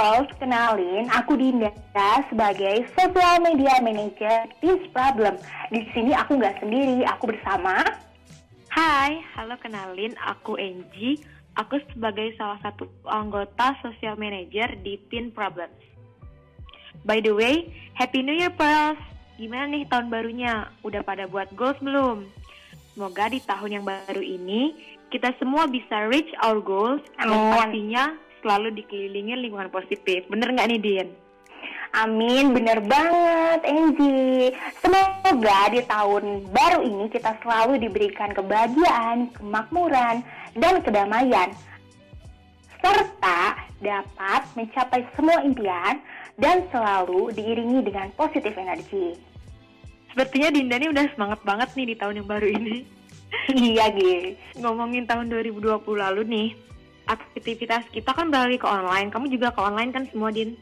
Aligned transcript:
Pulse, 0.00 0.32
kenalin 0.40 1.12
aku 1.12 1.36
Dinda 1.36 1.68
sebagai 2.32 2.88
Social 2.96 3.36
Media 3.44 3.84
Manager 3.84 4.48
This 4.64 4.80
Problem. 4.96 5.36
Di 5.68 5.84
sini 5.92 6.16
aku 6.16 6.40
nggak 6.40 6.56
sendiri, 6.64 7.04
aku 7.04 7.28
bersama 7.28 7.84
Hai, 8.72 9.20
halo 9.36 9.60
kenalin 9.60 10.16
aku 10.24 10.56
Angie. 10.56 11.20
Aku 11.60 11.84
sebagai 11.92 12.32
salah 12.40 12.56
satu 12.64 12.88
anggota 13.12 13.76
Social 13.84 14.16
Manager 14.16 14.72
di 14.80 14.96
Teen 15.12 15.28
Problems. 15.36 15.76
By 17.04 17.20
the 17.20 17.36
way, 17.36 17.68
Happy 17.92 18.24
New 18.24 18.32
Year 18.32 18.56
Pulse! 18.56 19.04
Gimana 19.36 19.68
nih 19.68 19.84
tahun 19.84 20.08
barunya? 20.08 20.72
Udah 20.80 21.04
pada 21.04 21.28
buat 21.28 21.52
goals 21.52 21.76
belum? 21.84 22.24
Semoga 22.96 23.28
di 23.28 23.44
tahun 23.44 23.68
yang 23.76 23.84
baru 23.84 24.24
ini 24.24 24.72
kita 25.12 25.36
semua 25.36 25.68
bisa 25.68 26.08
reach 26.08 26.32
our 26.40 26.64
goals 26.64 27.04
dan 27.20 27.28
Amin. 27.28 27.52
pastinya 27.52 28.04
selalu 28.40 28.74
dikelilingi 28.76 29.36
lingkungan 29.36 29.70
positif. 29.70 30.26
Bener 30.28 30.52
nggak 30.52 30.68
nih, 30.68 30.80
Din? 30.80 31.08
Amin, 31.90 32.54
bener 32.54 32.78
banget 32.86 33.66
Angie. 33.66 34.54
Semoga 34.78 35.74
di 35.74 35.82
tahun 35.82 36.46
baru 36.54 36.86
ini 36.86 37.10
kita 37.10 37.34
selalu 37.42 37.82
diberikan 37.82 38.30
kebahagiaan, 38.30 39.34
kemakmuran, 39.34 40.22
dan 40.54 40.74
kedamaian. 40.86 41.50
Serta 42.78 43.58
dapat 43.82 44.42
mencapai 44.54 45.02
semua 45.18 45.42
impian 45.42 45.98
dan 46.38 46.62
selalu 46.70 47.34
diiringi 47.34 47.82
dengan 47.82 48.14
positif 48.14 48.54
energi. 48.54 49.18
Sepertinya 50.14 50.54
Dinda 50.54 50.78
nih 50.78 50.90
udah 50.94 51.06
semangat 51.18 51.40
banget 51.42 51.68
nih 51.74 51.86
di 51.90 51.94
tahun 51.98 52.22
yang 52.22 52.28
baru 52.30 52.48
ini. 52.54 52.86
iya, 53.50 53.90
guys. 53.90 54.38
Ngomongin 54.58 55.10
tahun 55.10 55.26
2020 55.26 55.82
lalu 55.98 56.22
nih, 56.26 56.48
aktivitas 57.10 57.90
kita 57.90 58.14
kan 58.14 58.30
beralih 58.30 58.62
ke 58.62 58.66
online. 58.70 59.10
Kamu 59.10 59.26
juga 59.26 59.50
ke 59.50 59.60
online 59.60 59.90
kan 59.90 60.04
semua, 60.06 60.30
Din? 60.30 60.54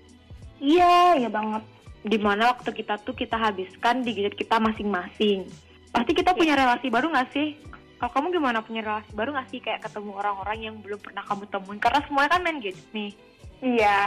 Iya, 0.59 1.21
iya 1.21 1.29
banget. 1.29 1.63
Di 2.03 2.17
mana 2.17 2.57
waktu 2.57 2.73
kita 2.73 2.99
tuh 3.05 3.13
kita 3.13 3.37
habiskan 3.37 4.01
di 4.01 4.17
gadget 4.17 4.35
kita 4.39 4.57
masing-masing. 4.57 5.45
Pasti 5.93 6.13
kita 6.17 6.33
punya 6.33 6.57
relasi 6.57 6.89
baru 6.89 7.13
nggak 7.13 7.31
sih? 7.37 7.55
Kalau 7.99 8.15
kamu 8.15 8.39
gimana 8.39 8.63
punya 8.63 8.81
relasi 8.81 9.11
baru 9.13 9.35
nggak 9.35 9.49
sih 9.51 9.61
kayak 9.61 9.83
ketemu 9.85 10.15
orang-orang 10.15 10.59
yang 10.63 10.75
belum 10.79 10.99
pernah 11.03 11.23
kamu 11.27 11.45
temuin? 11.51 11.81
Karena 11.83 12.01
semuanya 12.07 12.31
kan 12.33 12.41
main 12.43 12.59
gadget 12.62 12.89
nih. 12.95 13.12
Iya. 13.61 13.99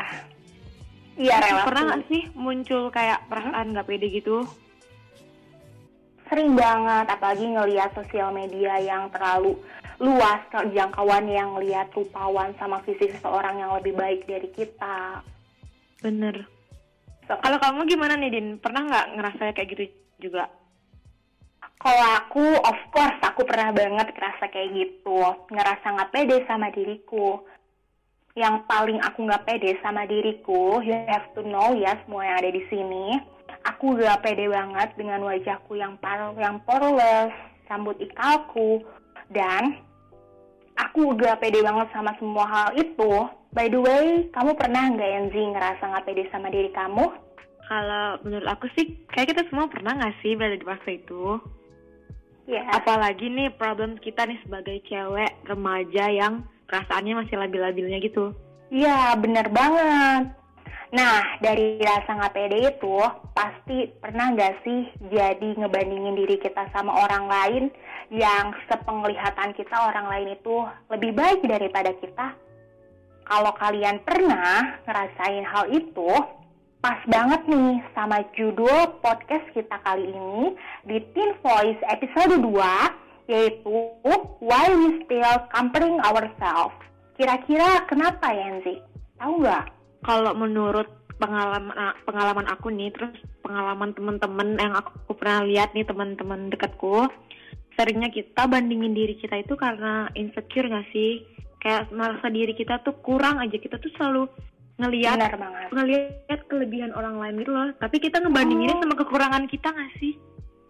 Iya, 1.20 1.36
relasi. 1.44 1.68
Pernah 1.68 1.84
nggak 1.86 2.04
sih 2.08 2.22
muncul 2.34 2.84
kayak 2.90 3.20
perasaan 3.28 3.76
nggak 3.76 3.88
pede 3.88 4.08
gitu? 4.10 4.48
Sering 6.32 6.56
banget, 6.56 7.12
apalagi 7.12 7.44
ngelihat 7.44 7.92
sosial 7.92 8.32
media 8.32 8.80
yang 8.80 9.12
terlalu 9.12 9.60
luas, 10.02 10.42
jangkauan 10.50 11.30
yang 11.30 11.62
lihat 11.62 11.94
rupawan 11.94 12.58
sama 12.58 12.82
fisik 12.82 13.14
seseorang 13.22 13.62
yang 13.62 13.72
lebih 13.78 13.94
baik 13.94 14.26
dari 14.26 14.50
kita. 14.50 15.22
Bener. 16.02 16.50
So, 17.30 17.38
Kalau 17.38 17.62
kamu 17.62 17.86
gimana 17.86 18.18
nih, 18.18 18.34
Din? 18.34 18.48
Pernah 18.58 18.90
nggak 18.90 19.08
ngerasa 19.16 19.42
kayak 19.54 19.70
gitu 19.78 19.84
juga? 20.18 20.50
kalau 21.82 22.06
aku, 22.14 22.46
of 22.62 22.80
course, 22.94 23.18
aku 23.26 23.42
pernah 23.42 23.74
banget 23.74 24.14
ngerasa 24.14 24.54
kayak 24.54 24.70
gitu. 24.70 25.18
Ngerasa 25.50 25.86
nggak 25.98 26.12
pede 26.14 26.38
sama 26.46 26.70
diriku. 26.70 27.42
Yang 28.38 28.70
paling 28.70 29.02
aku 29.02 29.26
nggak 29.26 29.44
pede 29.50 29.82
sama 29.82 30.06
diriku, 30.06 30.78
you 30.86 30.94
have 31.10 31.26
to 31.34 31.42
know 31.42 31.74
ya 31.74 31.98
semua 32.06 32.22
yang 32.30 32.38
ada 32.38 32.52
di 32.54 32.64
sini. 32.70 33.18
Aku 33.66 33.94
gak 33.94 34.26
pede 34.26 34.50
banget 34.50 34.90
dengan 34.98 35.22
wajahku 35.22 35.78
yang 35.78 35.94
par 36.02 36.34
yang 36.34 36.58
poreless, 36.66 37.30
rambut 37.70 37.94
ikalku, 38.02 38.82
dan 39.30 39.78
aku 40.90 41.14
gak 41.18 41.40
pede 41.42 41.62
banget 41.62 41.88
sama 41.94 42.16
semua 42.18 42.46
hal 42.50 42.70
itu. 42.74 43.12
By 43.52 43.68
the 43.68 43.84
way, 43.84 44.32
kamu 44.32 44.56
pernah 44.56 44.88
nggak 44.96 45.12
Enzi 45.12 45.42
ngerasa 45.52 45.84
nggak 45.84 46.06
pede 46.08 46.24
sama 46.32 46.48
diri 46.48 46.72
kamu? 46.72 47.06
Kalau 47.68 48.20
menurut 48.24 48.48
aku 48.48 48.68
sih, 48.76 48.96
kayak 49.12 49.36
kita 49.36 49.44
semua 49.52 49.68
pernah 49.68 49.96
nggak 49.96 50.16
sih 50.24 50.36
berada 50.36 50.56
di 50.56 50.68
masa 50.68 50.90
itu? 50.92 51.40
Ya. 52.48 52.64
Apalagi 52.72 53.28
nih 53.32 53.52
problem 53.56 54.00
kita 54.00 54.24
nih 54.28 54.40
sebagai 54.44 54.80
cewek 54.88 55.32
remaja 55.48 56.12
yang 56.12 56.44
perasaannya 56.68 57.24
masih 57.24 57.36
labil-labilnya 57.40 58.00
gitu. 58.00 58.32
Iya, 58.72 59.20
bener 59.20 59.52
banget. 59.52 60.41
Nah, 60.92 61.40
dari 61.40 61.80
rasa 61.80 62.20
nggak 62.20 62.36
pede 62.36 62.68
itu, 62.68 62.96
pasti 63.32 63.88
pernah 64.04 64.36
nggak 64.36 64.60
sih 64.68 64.92
jadi 65.08 65.56
ngebandingin 65.56 66.20
diri 66.20 66.36
kita 66.36 66.68
sama 66.76 66.92
orang 67.08 67.32
lain 67.32 67.64
yang 68.12 68.52
sepenglihatan 68.68 69.56
kita 69.56 69.72
orang 69.72 70.12
lain 70.12 70.36
itu 70.36 70.68
lebih 70.92 71.16
baik 71.16 71.48
daripada 71.48 71.96
kita? 71.96 72.36
Kalau 73.24 73.56
kalian 73.56 74.04
pernah 74.04 74.84
ngerasain 74.84 75.48
hal 75.48 75.72
itu, 75.72 76.12
pas 76.84 77.00
banget 77.08 77.40
nih 77.48 77.80
sama 77.96 78.28
judul 78.36 79.00
podcast 79.00 79.48
kita 79.56 79.80
kali 79.88 80.12
ini 80.12 80.60
di 80.84 81.00
Teen 81.16 81.40
Voice 81.40 81.80
episode 81.88 82.36
2, 82.36 83.32
yaitu 83.32 83.96
Why 84.44 84.68
We 84.76 85.08
Still 85.08 85.48
Comparing 85.56 86.04
Ourselves. 86.04 86.76
Kira-kira 87.16 87.88
kenapa 87.88 88.36
ya, 88.36 88.60
Enzi? 88.60 88.84
Tahu 89.16 89.40
nggak? 89.40 89.81
Kalau 90.02 90.34
menurut 90.34 90.90
pengalaman 91.22 91.70
pengalaman 92.10 92.48
aku 92.50 92.74
nih, 92.74 92.90
terus 92.90 93.14
pengalaman 93.46 93.94
teman-teman 93.94 94.58
yang 94.58 94.74
aku 94.74 95.14
pernah 95.14 95.46
lihat 95.46 95.78
nih 95.78 95.86
teman-teman 95.86 96.50
dekatku, 96.50 97.06
seringnya 97.78 98.10
kita 98.10 98.50
bandingin 98.50 98.98
diri 98.98 99.14
kita 99.22 99.46
itu 99.46 99.54
karena 99.54 100.10
insecure 100.18 100.66
nggak 100.66 100.90
sih? 100.90 101.22
Kayak 101.62 101.94
merasa 101.94 102.26
diri 102.34 102.58
kita 102.58 102.82
tuh 102.82 102.98
kurang 103.06 103.38
aja, 103.38 103.54
kita 103.54 103.78
tuh 103.78 103.94
selalu 103.94 104.26
ngelihat 104.82 105.22
ngelihat 105.70 106.40
kelebihan 106.50 106.90
orang 106.98 107.22
lain 107.22 107.46
gitu 107.46 107.54
loh. 107.54 107.70
Tapi 107.78 108.02
kita 108.02 108.18
ngebandinginnya 108.18 108.76
Oh. 108.78 108.82
sama 108.82 108.96
kekurangan 108.98 109.46
kita 109.46 109.70
nggak 109.70 109.94
sih? 110.02 110.18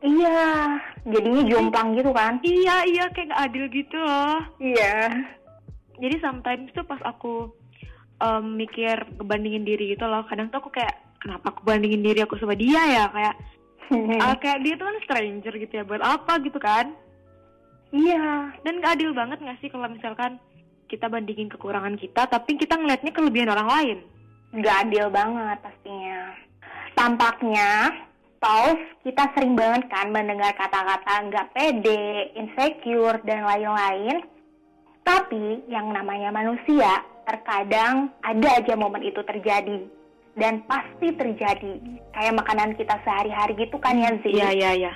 Iya, 0.01 0.81
jadinya 1.07 1.45
jomplang 1.45 1.93
gitu 1.95 2.11
kan? 2.11 2.41
Iya 2.43 2.75
iya 2.89 3.05
kayak 3.13 3.31
nggak 3.31 3.43
adil 3.47 3.65
gitu 3.71 3.97
loh. 4.01 4.41
Iya. 4.59 4.95
Jadi 6.01 6.15
sometimes 6.19 6.73
tuh 6.73 6.83
pas 6.83 6.97
aku 7.05 7.53
em, 8.21 8.45
mikir 8.61 8.95
ngebandingin 9.17 9.65
diri 9.65 9.97
gitu 9.97 10.05
loh, 10.05 10.21
kadang 10.29 10.53
tuh 10.53 10.61
aku 10.61 10.69
kayak 10.69 10.93
kenapa 11.17 11.53
aku 11.53 11.61
bandingin 11.65 12.05
diri 12.05 12.21
aku 12.21 12.37
sama 12.37 12.53
dia 12.53 12.81
ya 12.85 13.05
kayak 13.09 13.35
ah, 14.23 14.35
kayak 14.39 14.63
dia 14.63 14.73
tuh 14.79 14.87
kan 14.87 14.97
stranger 15.03 15.53
gitu 15.57 15.73
ya 15.81 15.83
buat 15.83 15.99
apa 15.99 16.39
gitu 16.45 16.61
kan? 16.61 16.95
iya. 17.91 18.55
Dan 18.63 18.79
gak 18.79 18.95
adil 18.95 19.11
banget 19.11 19.43
gak 19.43 19.59
sih 19.59 19.67
kalau 19.67 19.91
misalkan 19.91 20.39
kita 20.87 21.11
bandingin 21.11 21.51
kekurangan 21.51 21.95
kita, 21.99 22.27
tapi 22.27 22.55
kita 22.55 22.79
ngelihatnya 22.79 23.11
kelebihan 23.11 23.51
orang 23.51 23.67
lain. 23.67 23.97
Gak 24.63 24.87
adil 24.87 25.11
banget 25.11 25.59
pastinya. 25.59 26.35
Tampaknya, 26.95 27.71
Paus, 28.41 28.81
kita 29.05 29.31
sering 29.37 29.55
banget 29.55 29.87
kan 29.87 30.11
mendengar 30.11 30.51
kata-kata 30.57 31.29
nggak 31.29 31.49
pede, 31.53 32.35
insecure, 32.35 33.21
dan 33.23 33.47
lain-lain. 33.47 34.25
Tapi 35.05 35.65
yang 35.71 35.93
namanya 35.93 36.33
manusia, 36.33 37.05
terkadang 37.31 38.11
ada 38.19 38.59
aja 38.59 38.75
momen 38.75 39.07
itu 39.07 39.23
terjadi. 39.23 39.87
Dan 40.35 40.67
pasti 40.67 41.15
terjadi. 41.15 41.79
Kayak 42.11 42.43
makanan 42.43 42.75
kita 42.75 42.99
sehari-hari 43.07 43.55
gitu 43.55 43.79
kan 43.79 43.95
ya, 43.95 44.11
Zi? 44.19 44.31
Iya 44.35 44.49
iya 44.51 44.71
iya. 44.75 44.93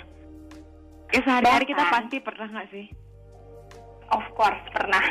Kayak 1.11 1.23
sehari-hari 1.23 1.65
kita 1.67 1.83
pasti 1.87 2.17
pernah 2.19 2.47
gak 2.51 2.67
sih? 2.75 2.85
Of 4.11 4.25
course, 4.35 4.63
pernah. 4.71 5.03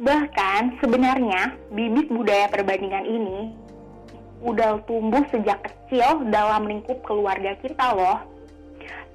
Bahkan 0.00 0.80
sebenarnya 0.80 1.52
bibit 1.70 2.08
budaya 2.08 2.48
perbandingan 2.48 3.06
ini 3.06 3.38
udah 4.42 4.82
tumbuh 4.90 5.22
sejak 5.30 5.62
kecil 5.62 6.26
dalam 6.32 6.66
lingkup 6.66 6.98
keluarga 7.06 7.54
kita 7.62 7.94
loh. 7.94 8.18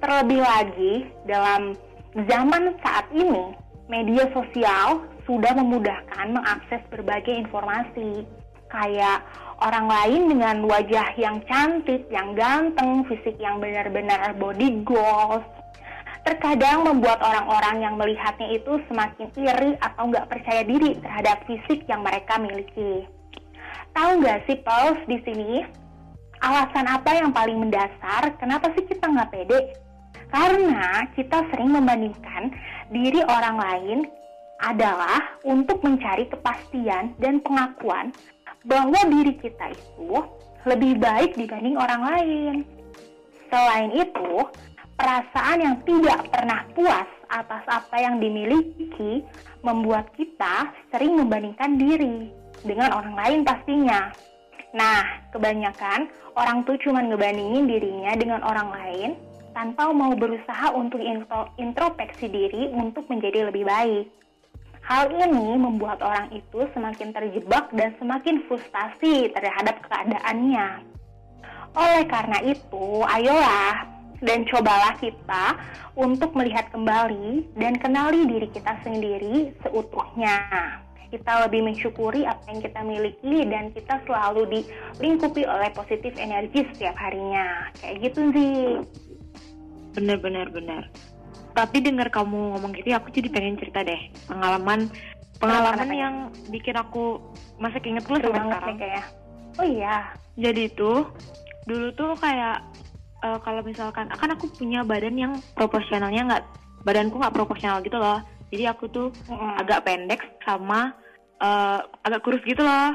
Terlebih 0.00 0.40
lagi 0.40 0.94
dalam 1.28 1.76
zaman 2.16 2.78
saat 2.80 3.06
ini, 3.12 3.52
media 3.90 4.30
sosial 4.32 5.04
sudah 5.28 5.52
memudahkan 5.52 6.32
mengakses 6.32 6.80
berbagai 6.88 7.36
informasi. 7.44 8.24
Kayak 8.72 9.28
orang 9.60 9.88
lain 9.88 10.22
dengan 10.32 10.64
wajah 10.64 11.12
yang 11.20 11.44
cantik, 11.44 12.08
yang 12.08 12.32
ganteng, 12.32 13.04
fisik 13.08 13.36
yang 13.36 13.60
benar-benar 13.60 14.32
body 14.40 14.80
goals, 14.88 15.44
terkadang 16.24 16.84
membuat 16.84 17.20
orang-orang 17.20 17.84
yang 17.84 17.94
melihatnya 17.96 18.56
itu 18.56 18.80
semakin 18.88 19.28
iri 19.36 19.72
atau 19.80 20.08
nggak 20.08 20.28
percaya 20.28 20.64
diri 20.64 20.96
terhadap 21.00 21.44
fisik 21.44 21.84
yang 21.88 22.04
mereka 22.04 22.36
miliki. 22.40 23.04
Tahu 23.96 24.20
nggak 24.20 24.44
sih, 24.48 24.56
Paus, 24.64 25.00
di 25.08 25.20
sini 25.24 25.64
alasan 26.38 26.86
apa 26.86 27.18
yang 27.18 27.34
paling 27.34 27.58
mendasar 27.58 28.30
kenapa 28.38 28.70
sih 28.76 28.84
kita 28.84 29.10
nggak 29.10 29.32
pede? 29.32 29.60
Karena 30.28 31.08
kita 31.16 31.40
sering 31.48 31.72
membandingkan 31.72 32.52
diri 32.92 33.24
orang 33.24 33.56
lain 33.56 33.98
adalah 34.58 35.38
untuk 35.46 35.78
mencari 35.86 36.26
kepastian 36.26 37.14
dan 37.22 37.38
pengakuan 37.42 38.10
bahwa 38.66 38.98
diri 39.06 39.38
kita 39.38 39.70
itu 39.70 40.18
lebih 40.66 40.98
baik 40.98 41.38
dibanding 41.38 41.78
orang 41.78 42.02
lain. 42.02 42.54
Selain 43.48 43.90
itu, 43.94 44.32
perasaan 44.98 45.58
yang 45.62 45.76
tidak 45.86 46.20
pernah 46.28 46.66
puas 46.74 47.08
atas 47.30 47.64
apa 47.70 47.96
yang 48.02 48.18
dimiliki 48.18 49.22
membuat 49.62 50.10
kita 50.18 50.74
sering 50.90 51.16
membandingkan 51.16 51.78
diri. 51.78 52.18
dengan 52.58 52.90
orang 52.90 53.14
lain 53.14 53.40
pastinya. 53.46 54.10
Nah, 54.74 55.30
kebanyakan 55.30 56.10
orang 56.34 56.66
tuh 56.66 56.74
cuma 56.82 56.98
ngebandingin 57.06 57.70
dirinya 57.70 58.12
dengan 58.18 58.42
orang 58.42 58.68
lain 58.74 59.10
tanpa 59.54 59.90
mau 59.94 60.10
berusaha 60.14 60.74
untuk 60.74 60.98
intro, 60.98 61.54
introspeksi 61.54 62.26
diri 62.26 62.66
untuk 62.74 63.06
menjadi 63.06 63.46
lebih 63.50 63.62
baik. 63.62 64.06
Hal 64.88 65.12
ini 65.12 65.60
membuat 65.60 66.00
orang 66.00 66.32
itu 66.32 66.64
semakin 66.72 67.12
terjebak 67.12 67.68
dan 67.76 67.92
semakin 68.00 68.40
frustasi 68.48 69.28
terhadap 69.36 69.84
keadaannya. 69.84 70.80
Oleh 71.76 72.08
karena 72.08 72.40
itu, 72.40 73.04
ayolah 73.04 73.84
dan 74.24 74.48
cobalah 74.48 74.96
kita 74.96 75.60
untuk 75.92 76.32
melihat 76.32 76.72
kembali 76.72 77.52
dan 77.60 77.76
kenali 77.76 78.32
diri 78.32 78.48
kita 78.48 78.80
sendiri 78.80 79.52
seutuhnya. 79.60 80.40
Kita 81.12 81.44
lebih 81.44 81.68
mensyukuri 81.68 82.24
apa 82.24 82.48
yang 82.48 82.64
kita 82.64 82.80
miliki 82.80 83.44
dan 83.44 83.68
kita 83.76 84.00
selalu 84.08 84.64
dilingkupi 84.64 85.44
oleh 85.44 85.68
positif 85.76 86.16
energi 86.16 86.64
setiap 86.72 86.96
harinya. 86.96 87.68
Kayak 87.76 88.08
gitu 88.08 88.32
sih. 88.32 88.80
Bener-bener 89.92 90.48
bener 90.48 90.88
tapi 91.58 91.82
dengar 91.82 92.06
kamu 92.06 92.54
ngomong 92.54 92.70
gitu 92.78 92.94
ya 92.94 93.02
aku 93.02 93.10
jadi 93.10 93.26
pengen 93.34 93.58
cerita 93.58 93.82
deh. 93.82 93.98
Pengalaman 94.30 94.86
pengalaman 95.42 95.90
yang 95.90 96.14
bikin 96.54 96.78
aku 96.78 97.18
masih 97.58 97.82
inget 97.82 98.06
dulu 98.06 98.22
sampai 98.22 98.46
sekarang. 98.46 98.78
kayak 98.78 99.04
oh 99.58 99.66
iya. 99.66 99.96
Jadi 100.38 100.70
itu 100.70 101.02
dulu 101.66 101.86
tuh 101.98 102.14
kayak 102.22 102.62
uh, 103.26 103.42
kalau 103.42 103.66
misalkan 103.66 104.06
akan 104.14 104.38
aku 104.38 104.46
punya 104.54 104.86
badan 104.86 105.18
yang 105.18 105.32
proporsionalnya 105.58 106.22
nggak 106.30 106.44
badanku 106.86 107.18
nggak 107.18 107.34
proporsional 107.34 107.82
gitu 107.82 107.98
loh. 107.98 108.22
Jadi 108.54 108.64
aku 108.70 108.86
tuh 108.86 109.10
mm 109.26 109.58
agak 109.58 109.82
pendek 109.82 110.22
sama 110.46 110.94
uh, 111.42 111.82
agak 112.06 112.22
kurus 112.22 112.42
gitu 112.46 112.62
loh. 112.62 112.94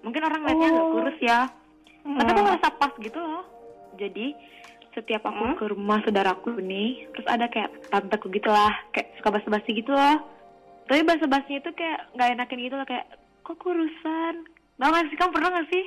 Mungkin 0.00 0.24
orang 0.24 0.48
lihatnya 0.48 0.68
oh. 0.68 0.72
agak 0.72 0.88
kurus 0.96 1.18
ya. 1.20 1.40
Mm. 2.08 2.16
tapi 2.24 2.28
aku 2.32 2.40
ngerasa 2.40 2.68
pas 2.80 2.92
gitu 3.04 3.20
loh. 3.20 3.44
Jadi 4.00 4.32
setiap 4.98 5.22
aku 5.30 5.54
hmm? 5.54 5.56
ke 5.62 5.64
rumah 5.70 6.02
saudaraku 6.02 6.58
nih 6.58 7.06
terus 7.14 7.26
ada 7.30 7.46
kayak 7.46 7.70
tanteku 7.86 8.26
gitu 8.34 8.50
lah 8.50 8.74
kayak 8.90 9.14
suka 9.22 9.38
basa-basi 9.38 9.70
gitu 9.78 9.94
loh. 9.94 10.18
Tapi 10.90 11.06
basa-basinya 11.06 11.62
itu 11.62 11.70
kayak 11.78 12.10
nggak 12.18 12.28
enakin 12.34 12.60
gitu 12.66 12.74
loh 12.74 12.88
kayak 12.88 13.06
kok 13.46 13.58
kurusan? 13.62 14.34
Tau 14.78 14.94
gak 14.94 15.06
sih? 15.10 15.16
Kamu 15.18 15.34
pernah 15.34 15.50
gak 15.58 15.68
sih? 15.70 15.84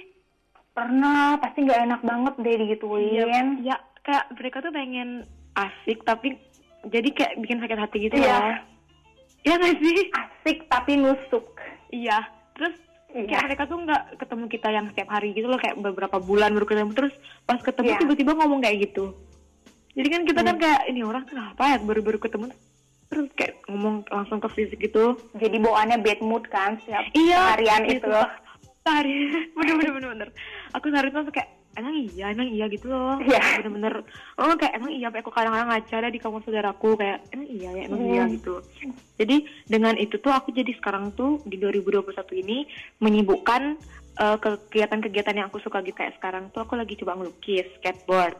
Pernah 0.72 1.20
pasti 1.40 1.60
nggak 1.64 1.82
enak 1.90 2.02
banget 2.04 2.34
deh 2.40 2.56
digituin. 2.64 3.28
Ya, 3.28 3.76
ya 3.76 3.78
kayak 4.04 4.26
mereka 4.36 4.58
tuh 4.64 4.72
pengen 4.72 5.10
asik 5.56 6.04
tapi 6.08 6.40
jadi 6.88 7.10
kayak 7.12 7.34
bikin 7.44 7.60
sakit 7.60 7.80
hati 7.80 7.98
gitu 8.08 8.16
iya. 8.20 8.38
loh. 8.40 8.56
Iya 9.42 9.54
gak 9.58 9.76
sih? 9.80 9.98
Asik 10.16 10.58
tapi 10.70 10.92
nusuk. 11.00 11.46
Iya. 11.92 12.20
Terus 12.56 12.76
Iya. 12.76 12.91
Kayak 13.12 13.44
mereka 13.52 13.64
tuh 13.68 13.78
nggak 13.84 14.04
ketemu 14.24 14.46
kita 14.48 14.68
yang 14.72 14.86
setiap 14.88 15.10
hari 15.12 15.36
gitu 15.36 15.48
loh 15.52 15.60
kayak 15.60 15.76
beberapa 15.80 16.18
bulan 16.24 16.56
baru 16.56 16.66
ketemu 16.68 16.92
terus 16.96 17.14
pas 17.44 17.60
ketemu 17.60 17.96
tiba 17.96 18.02
tiba-tiba 18.08 18.32
ngomong 18.40 18.60
kayak 18.64 18.92
gitu. 18.92 19.12
Jadi 19.92 20.08
kan 20.08 20.22
kita 20.24 20.40
kan 20.42 20.46
hmm. 20.48 20.52
kan 20.56 20.58
kayak 20.64 20.82
ini 20.88 21.02
orang 21.04 21.24
kenapa 21.28 21.62
ya 21.68 21.78
baru-baru 21.84 22.18
ketemu 22.24 22.46
terus 23.12 23.28
kayak 23.36 23.60
ngomong 23.68 24.08
langsung 24.08 24.40
ke 24.40 24.50
fisik 24.56 24.80
gitu. 24.80 25.20
Jadi 25.36 25.60
bawaannya 25.60 26.00
bad 26.00 26.20
mood 26.24 26.48
kan 26.48 26.80
setiap 26.80 27.12
iya, 27.12 27.56
harian 27.56 27.84
itu. 27.84 28.08
itu. 28.08 28.12
Sehari 28.82 29.16
bener 29.60 29.76
bener 29.76 29.92
bener 29.92 30.10
bener. 30.16 30.30
Aku 30.80 30.88
sehari 30.88 31.12
tuh 31.12 31.28
kayak 31.30 31.61
emang 31.80 31.96
iya 31.96 32.26
emang 32.32 32.48
iya 32.52 32.66
gitu 32.68 32.92
loh 32.92 33.16
yeah. 33.30 33.60
bener-bener 33.60 34.04
oh 34.40 34.54
kayak 34.60 34.74
emang 34.76 34.92
iya 34.92 35.08
aku 35.08 35.32
kadang-kadang 35.32 35.70
ngaca 35.72 35.96
deh 36.04 36.12
di 36.12 36.20
kamar 36.20 36.42
saudaraku 36.44 36.90
kayak 37.00 37.20
emang 37.32 37.48
iya 37.48 37.70
ya 37.72 37.82
emang 37.88 38.02
yeah. 38.02 38.12
iya 38.12 38.24
hmm. 38.24 38.34
gitu 38.40 38.56
jadi 39.16 39.36
dengan 39.68 39.96
itu 39.96 40.16
tuh 40.20 40.34
aku 40.34 40.52
jadi 40.52 40.72
sekarang 40.80 41.16
tuh 41.16 41.40
di 41.48 41.56
2021 41.62 42.12
ini 42.44 42.58
menyibukkan 43.00 43.62
uh, 44.20 44.38
kegiatan-kegiatan 44.40 45.36
yang 45.38 45.48
aku 45.48 45.64
suka 45.64 45.80
gitu 45.86 45.96
kayak 45.96 46.18
sekarang 46.20 46.52
tuh 46.52 46.66
aku 46.66 46.76
lagi 46.76 47.00
coba 47.00 47.16
ngelukis 47.16 47.68
skateboard 47.80 48.36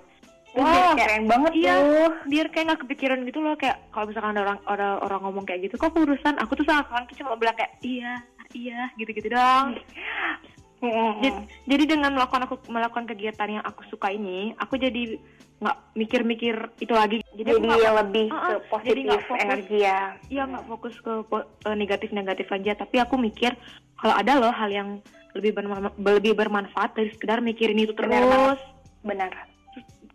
Wah, 0.52 0.68
wow, 0.68 1.00
kayak, 1.00 1.08
keren 1.16 1.26
banget 1.32 1.52
iya, 1.64 1.80
tuh. 1.80 2.12
Biar 2.28 2.52
kayak 2.52 2.76
gak 2.76 2.82
kepikiran 2.84 3.24
gitu 3.24 3.40
loh, 3.40 3.56
kayak 3.56 3.88
kalau 3.88 4.12
misalkan 4.12 4.36
ada 4.36 4.44
orang 4.44 4.60
orang 4.68 4.94
orang 5.00 5.20
ngomong 5.24 5.48
kayak 5.48 5.64
gitu, 5.64 5.80
kok 5.80 5.96
urusan 5.96 6.36
aku 6.44 6.60
tuh 6.60 6.68
sama 6.68 6.84
kawan 6.92 7.08
cuma 7.16 7.40
bilang 7.40 7.56
kayak 7.56 7.80
iya, 7.80 8.20
iya, 8.52 8.92
gitu-gitu 9.00 9.32
Jadi, 10.82 11.30
jadi 11.70 11.84
dengan 11.86 12.18
melakukan 12.18 12.50
aku 12.50 12.56
melakukan 12.74 13.06
kegiatan 13.06 13.62
yang 13.62 13.64
aku 13.64 13.86
suka 13.86 14.10
ini, 14.10 14.58
aku 14.58 14.82
jadi 14.82 15.22
nggak 15.62 15.78
mikir-mikir 15.94 16.56
itu 16.82 16.94
lagi. 16.98 17.22
Jadi, 17.38 17.54
jadi 17.54 17.70
gak, 17.70 17.96
lebih 18.02 18.28
uh, 18.34 18.42
ke 18.42 18.54
positif 18.66 18.90
jadi 18.90 19.02
fokus, 19.22 19.42
energi 19.46 19.78
ya. 19.86 20.00
Iya 20.34 20.44
nggak 20.50 20.66
fokus 20.66 20.96
ke 21.06 21.14
uh, 21.22 21.76
negatif-negatif 21.78 22.50
aja, 22.50 22.72
tapi 22.74 22.98
aku 22.98 23.14
mikir 23.22 23.54
kalau 24.02 24.18
ada 24.18 24.42
loh 24.42 24.50
hal 24.50 24.74
yang 24.74 24.90
lebih 25.38 25.54
berma 25.54 25.94
lebih 26.02 26.34
bermanfaat 26.34 26.98
dari 26.98 27.14
sekedar 27.14 27.46
mikirin 27.46 27.78
itu 27.78 27.94
terus. 27.94 28.58
Benar. 29.06 29.30
Benar. 29.30 29.32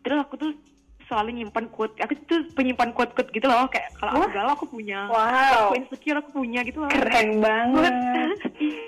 Terus 0.03 0.19
aku 0.19 0.35
tuh 0.35 0.51
selalu 1.07 1.43
nyimpan 1.43 1.71
quote 1.71 1.95
aku 2.03 2.19
tuh 2.27 2.43
penyimpan 2.59 2.91
quote 2.91 3.15
quote 3.15 3.31
gitu 3.31 3.47
loh 3.47 3.71
kayak 3.71 3.95
kalau 3.99 4.19
aku 4.19 4.29
galau 4.35 4.53
aku 4.59 4.67
punya. 4.67 5.07
Wow. 5.07 5.71
aku 5.71 5.75
insecure 5.79 6.19
aku 6.19 6.31
punya 6.35 6.61
gitu 6.67 6.83
loh. 6.83 6.91
Keren 6.91 7.41
banget. 7.43 7.95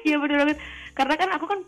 Iya 0.09 0.17
bener 0.25 0.37
banget. 0.41 0.59
Karena 0.97 1.15
kan 1.21 1.29
aku 1.37 1.45
kan 1.45 1.61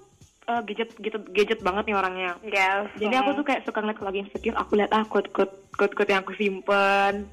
uh, 0.49 0.63
gadget 0.65 0.91
gitu 0.97 1.19
gadget 1.31 1.61
banget 1.61 1.93
nih 1.93 1.97
orangnya. 1.97 2.31
Yes, 2.41 2.89
jadi 2.97 3.21
aku 3.21 3.37
tuh 3.37 3.45
kayak 3.45 3.63
suka 3.69 3.85
ngeliat 3.85 4.01
lagi 4.01 4.19
insecure 4.25 4.57
aku 4.57 4.81
lihat 4.81 4.91
ah 4.97 5.05
quote 5.05 5.29
quote 5.31 5.55
quote 5.77 5.93
quote 5.93 6.11
yang 6.11 6.25
aku 6.25 6.33
simpen. 6.35 7.29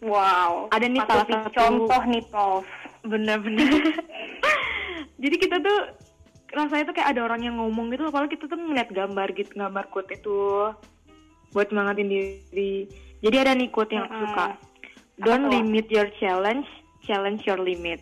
Wow. 0.00 0.72
Ada 0.72 0.86
nih 0.88 1.00
salah 1.04 1.26
satu. 1.28 1.52
contoh 1.52 2.02
nih 2.08 2.22
prof. 2.32 2.66
Bener-bener. 3.04 3.68
Jadi 5.22 5.36
kita 5.36 5.60
tuh 5.60 5.78
rasanya 6.50 6.84
tuh 6.90 6.94
kayak 6.96 7.10
ada 7.14 7.20
orang 7.22 7.40
yang 7.46 7.56
ngomong 7.60 7.92
gitu 7.94 8.10
kalau 8.10 8.26
kita 8.26 8.48
tuh 8.50 8.58
ngeliat 8.58 8.90
gambar 8.90 9.28
gitu 9.38 9.54
gambar 9.54 9.84
quote 9.92 10.10
itu 10.10 10.72
buat 11.54 11.70
semangatin 11.70 12.08
diri. 12.08 12.86
Jadi 13.20 13.36
ada 13.36 13.52
nih 13.52 13.68
quote 13.68 13.92
yang 13.92 14.06
aku 14.08 14.16
suka. 14.26 14.46
Don't 15.20 15.52
limit 15.52 15.86
your 15.92 16.08
challenge 16.16 16.66
challenge 17.04 17.44
your 17.44 17.60
limit. 17.60 18.00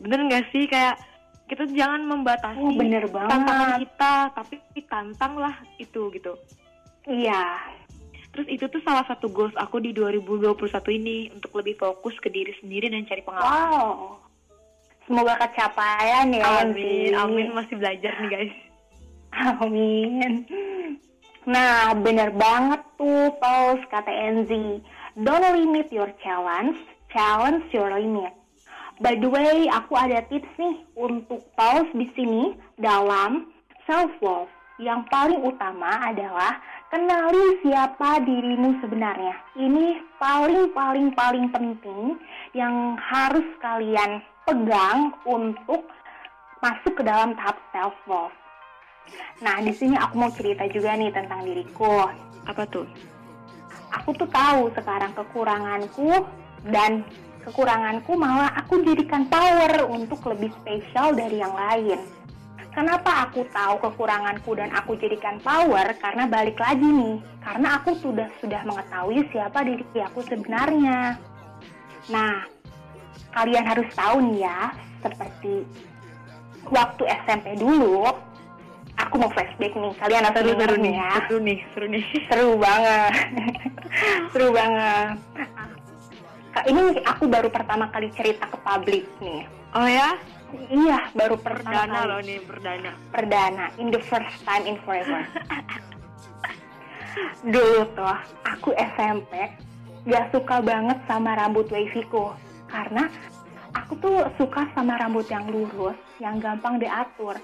Bener 0.00 0.24
gak 0.30 0.48
sih? 0.54 0.64
Kayak 0.70 1.02
kita 1.50 1.66
jangan 1.74 2.06
membatasi 2.06 2.62
oh, 2.62 2.78
bener 2.78 3.10
banget. 3.10 3.30
tantangan 3.34 3.72
kita 3.82 4.12
tapi 4.38 4.54
tantanglah 4.86 5.54
itu 5.82 6.02
gitu. 6.14 6.32
Iya. 7.10 7.58
Terus 8.30 8.46
itu 8.46 8.64
tuh 8.70 8.78
salah 8.86 9.02
satu 9.10 9.26
goals 9.26 9.52
aku 9.58 9.82
di 9.82 9.90
2021 9.90 10.54
ini 10.94 11.16
untuk 11.34 11.50
lebih 11.58 11.74
fokus 11.74 12.14
ke 12.22 12.30
diri 12.30 12.54
sendiri 12.62 12.86
dan 12.86 13.02
cari 13.02 13.26
pengalaman. 13.26 13.50
Wow. 13.50 14.22
Semoga 15.10 15.34
kecapaian 15.42 16.30
ya 16.30 16.62
amin 16.62 17.18
amin. 17.18 17.50
Masih 17.50 17.74
belajar 17.74 18.14
nih 18.22 18.28
guys. 18.30 18.54
Amin 19.58 20.38
Nah, 21.50 21.98
bener 21.98 22.30
banget 22.30 22.78
tuh 22.94 23.34
Paus 23.42 23.82
kata 23.90 24.06
Enzi. 24.06 24.78
Don't 25.18 25.42
limit 25.42 25.90
your 25.90 26.06
challenge, 26.22 26.78
challenge 27.10 27.66
your 27.74 27.90
limit. 27.90 28.30
By 29.02 29.18
the 29.18 29.26
way, 29.26 29.66
aku 29.66 29.98
ada 29.98 30.22
tips 30.30 30.46
nih 30.54 30.86
untuk 30.94 31.42
Paus 31.58 31.90
di 31.90 32.06
sini 32.14 32.54
dalam 32.78 33.50
self 33.82 34.14
love. 34.22 34.46
Yang 34.78 35.10
paling 35.10 35.42
utama 35.42 36.14
adalah 36.14 36.62
kenali 36.86 37.58
siapa 37.66 38.22
dirimu 38.22 38.78
sebenarnya. 38.78 39.34
Ini 39.58 40.06
paling 40.22 40.70
paling 40.70 41.10
paling 41.18 41.50
penting 41.50 42.14
yang 42.54 42.94
harus 42.94 43.44
kalian 43.58 44.22
pegang 44.46 45.18
untuk 45.26 45.82
masuk 46.62 46.94
ke 46.94 47.02
dalam 47.02 47.34
tahap 47.34 47.58
self 47.74 47.98
love. 48.06 48.30
Nah, 49.40 49.56
di 49.64 49.72
sini 49.72 49.96
aku 49.96 50.14
mau 50.20 50.30
cerita 50.32 50.68
juga 50.68 50.92
nih 50.96 51.12
tentang 51.12 51.44
diriku. 51.48 52.04
Apa 52.44 52.68
tuh? 52.68 52.84
Aku 53.90 54.14
tuh 54.14 54.28
tahu 54.30 54.70
sekarang 54.76 55.16
kekuranganku 55.16 56.22
dan 56.68 57.02
kekuranganku 57.42 58.14
malah 58.14 58.52
aku 58.54 58.84
jadikan 58.84 59.26
power 59.26 59.88
untuk 59.88 60.20
lebih 60.28 60.52
spesial 60.60 61.16
dari 61.16 61.40
yang 61.40 61.56
lain. 61.56 61.98
Kenapa 62.70 63.26
aku 63.26 63.42
tahu 63.50 63.82
kekuranganku 63.82 64.54
dan 64.54 64.70
aku 64.70 64.94
jadikan 64.94 65.42
power? 65.42 65.90
Karena 65.98 66.30
balik 66.30 66.54
lagi 66.54 66.86
nih, 66.86 67.18
karena 67.42 67.82
aku 67.82 67.98
sudah 67.98 68.30
sudah 68.38 68.62
mengetahui 68.62 69.26
siapa 69.34 69.66
diri 69.66 69.82
aku 69.98 70.22
sebenarnya. 70.22 71.18
Nah, 72.14 72.46
kalian 73.34 73.66
harus 73.66 73.90
tahu 73.90 74.22
nih 74.22 74.46
ya, 74.46 74.70
seperti 75.02 75.66
waktu 76.70 77.02
SMP 77.26 77.58
dulu, 77.58 78.06
aku 79.10 79.18
mau 79.18 79.30
flashback 79.34 79.74
nih. 79.74 79.92
Kalian 79.98 80.22
harus 80.22 80.38
seru, 80.38 80.54
seru 80.54 80.76
nih 80.78 80.94
ya. 80.94 81.10
Seru 81.26 81.38
nih, 81.42 81.58
seru 81.74 81.86
nih. 81.90 82.04
Seru 82.30 82.50
banget. 82.64 83.12
seru 84.30 84.48
banget. 84.54 85.14
Ini 86.70 86.82
aku 87.02 87.24
baru 87.26 87.48
pertama 87.50 87.90
kali 87.90 88.14
cerita 88.14 88.46
ke 88.46 88.58
publik 88.62 89.10
nih. 89.18 89.50
Oh 89.74 89.86
ya? 89.90 90.14
Iya, 90.70 91.10
baru 91.14 91.34
pertama 91.42 91.90
perdana 91.90 91.98
kali. 91.98 92.10
loh 92.10 92.20
nih, 92.22 92.38
perdana. 92.46 92.90
Perdana, 93.10 93.64
in 93.82 93.90
the 93.90 94.02
first 94.06 94.34
time 94.46 94.62
in 94.62 94.78
forever. 94.86 95.26
Dulu 97.54 97.90
tuh, 97.98 98.18
aku 98.46 98.70
SMP 98.78 99.50
gak 100.06 100.30
suka 100.30 100.62
banget 100.62 101.02
sama 101.10 101.34
rambut 101.34 101.66
wavy 101.74 102.06
ku. 102.06 102.30
Karena 102.70 103.10
aku 103.74 103.92
tuh 104.00 104.16
suka 104.38 104.66
sama 104.74 104.98
rambut 104.98 105.26
yang 105.30 105.46
lurus, 105.48 105.96
yang 106.18 106.38
gampang 106.38 106.78
diatur. 106.78 107.36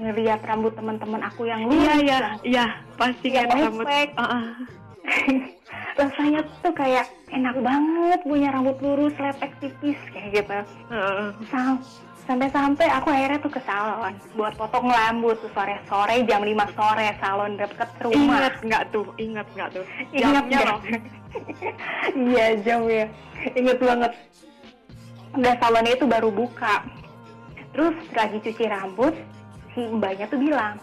Ngeliat 0.00 0.40
rambut 0.44 0.72
teman-teman 0.76 1.22
aku 1.24 1.48
yang 1.48 1.64
lurus. 1.68 1.84
Iya 1.84 1.94
iya 2.00 2.18
iya 2.44 2.66
pasti 2.96 3.28
kan 3.32 3.48
rambut. 3.50 3.86
Ah, 4.16 4.22
ah. 4.22 4.44
rasanya 6.00 6.40
tuh 6.64 6.72
kayak 6.72 7.06
enak 7.30 7.56
banget 7.60 8.20
punya 8.24 8.48
rambut 8.50 8.76
lurus, 8.80 9.14
lepek 9.20 9.52
tipis 9.60 9.98
kayak 10.10 10.42
gitu. 10.42 10.58
Heeh. 10.90 11.28
Sam- 11.48 11.84
Sampai-sampai 12.24 12.88
aku 12.88 13.12
akhirnya 13.12 13.36
tuh 13.36 13.52
ke 13.52 13.60
salon 13.68 14.16
buat 14.32 14.56
potong 14.56 14.88
rambut 14.88 15.36
tuh 15.44 15.52
sore-sore 15.52 16.24
jam 16.24 16.40
5 16.40 16.56
sore 16.72 17.12
salon 17.20 17.60
deket 17.60 17.90
rumah. 18.00 18.48
Ingat 18.48 18.54
nggak 18.64 18.82
tuh? 18.96 19.04
Ingat 19.20 19.46
nggak 19.52 19.68
tuh? 19.76 19.84
Ingat 20.16 20.44
Jamnya 20.48 20.60
loh. 20.64 20.80
Iya 22.32 22.46
jam 22.62 22.86
ya, 22.86 23.10
inget 23.58 23.78
banget. 23.82 24.12
Dan 25.34 25.54
salonnya 25.58 25.98
itu 25.98 26.06
baru 26.06 26.30
buka. 26.30 26.86
Terus 27.74 27.94
lagi 28.14 28.38
cuci 28.38 28.64
rambut, 28.70 29.14
si 29.74 29.82
mbaknya 29.90 30.30
tuh 30.30 30.38
bilang, 30.38 30.78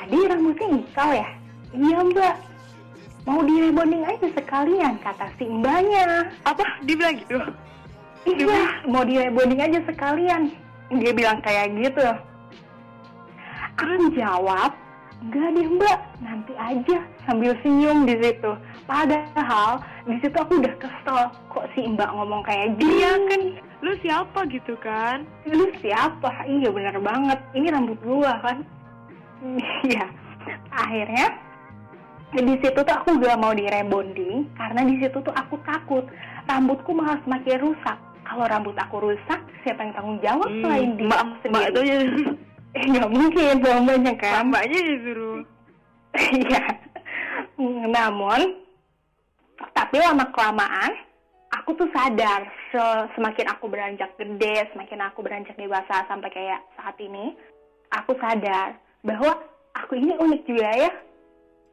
Adi 0.00 0.16
rambutnya 0.24 0.66
ikal 0.80 1.10
ya? 1.12 1.28
Iya 1.76 1.98
mbak, 2.08 2.36
mau 3.28 3.44
di 3.44 3.54
rebonding 3.60 4.00
aja 4.08 4.26
sekalian 4.32 4.96
kata 5.04 5.28
si 5.36 5.44
mbaknya. 5.44 6.32
Apa? 6.48 6.64
Dibilang 6.88 7.20
gitu? 7.20 7.36
Iya, 8.24 8.88
mau 8.88 9.04
di 9.04 9.20
rebonding 9.20 9.60
aja 9.60 9.78
sekalian. 9.84 10.48
Dia 10.88 11.12
bilang 11.12 11.44
kayak 11.44 11.76
gitu. 11.76 12.08
Aku 13.76 14.08
jawab, 14.16 14.72
enggak 15.20 15.48
deh 15.52 15.68
mbak, 15.68 15.98
nanti 16.24 16.52
aja 16.56 16.98
sambil 17.28 17.52
senyum 17.60 18.08
di 18.08 18.16
situ. 18.16 18.56
Padahal 18.88 19.84
di 20.08 20.16
situ 20.24 20.32
aku 20.32 20.64
udah 20.64 20.74
kesel, 20.80 21.28
kok 21.52 21.68
si 21.76 21.84
mbak 21.84 22.08
ngomong 22.08 22.40
kayak 22.40 22.72
gini? 22.80 23.04
Iya 23.04 23.12
kan? 23.28 23.42
Lu 23.84 23.92
siapa 24.00 24.38
gitu 24.48 24.74
kan? 24.80 25.28
Lu 25.44 25.68
siapa? 25.78 26.48
Iya 26.48 26.72
bener 26.72 26.96
banget, 26.96 27.36
ini 27.52 27.68
rambut 27.68 28.00
gua 28.00 28.40
kan. 28.40 28.64
Iya, 29.84 30.08
akhirnya 30.72 31.36
di 32.28 32.56
situ 32.60 32.76
tuh 32.76 32.92
aku 32.92 33.16
gak 33.20 33.40
mau 33.40 33.52
di 33.52 33.64
rebonding 33.64 34.48
karena 34.52 34.84
di 34.84 35.00
situ 35.00 35.16
tuh 35.20 35.32
aku 35.32 35.56
takut 35.62 36.04
rambutku 36.44 36.96
malah 36.96 37.20
semakin 37.22 37.60
rusak. 37.62 37.98
Kalau 38.24 38.44
rambut 38.44 38.76
aku 38.76 39.00
rusak, 39.00 39.40
siapa 39.64 39.84
yang 39.84 39.92
tanggung 39.96 40.20
jawab 40.20 40.48
Hmm, 40.48 40.60
selain 40.60 40.90
dia 40.96 41.06
mbak, 41.08 41.20
mbak 41.48 41.64
itu 41.72 41.80
sendiri? 41.80 41.88
ya. 41.88 41.98
Eh, 42.76 42.84
nggak 42.92 43.08
mungkin 43.08 43.52
mbaknya 43.60 44.12
kan? 44.16 44.48
Mbaknya 44.48 44.80
disuruh. 44.80 45.38
Iya. 46.18 46.64
Namun, 47.88 48.40
tapi 49.74 49.96
lama 49.98 50.24
kelamaan, 50.30 50.92
aku 51.50 51.74
tuh 51.74 51.88
sadar 51.90 52.46
se- 52.70 53.06
semakin 53.16 53.46
aku 53.50 53.66
beranjak 53.66 54.14
gede, 54.14 54.70
semakin 54.72 55.00
aku 55.06 55.24
beranjak 55.24 55.56
dewasa 55.56 56.06
sampai 56.06 56.30
kayak 56.30 56.60
saat 56.76 56.94
ini, 57.00 57.34
aku 57.90 58.14
sadar 58.18 58.78
bahwa 59.02 59.34
aku 59.74 59.96
ini 59.96 60.14
unik 60.14 60.42
juga 60.46 60.70
ya. 60.76 60.90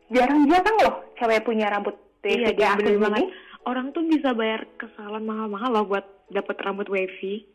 Jarang-jarang 0.06 0.78
loh 0.86 0.96
cewek 1.18 1.42
punya 1.42 1.70
rambut 1.70 1.98
Iya, 2.26 2.58
kayak 2.58 2.82
aku 2.82 2.90
gini. 2.90 3.02
banget. 3.02 3.26
Orang 3.66 3.94
tuh 3.94 4.02
bisa 4.06 4.34
bayar 4.34 4.66
ke 4.78 4.90
salon 4.94 5.26
mahal-mahal 5.26 5.70
loh 5.74 5.86
buat 5.86 6.06
dapet 6.30 6.58
rambut 6.62 6.90
wavy. 6.90 7.46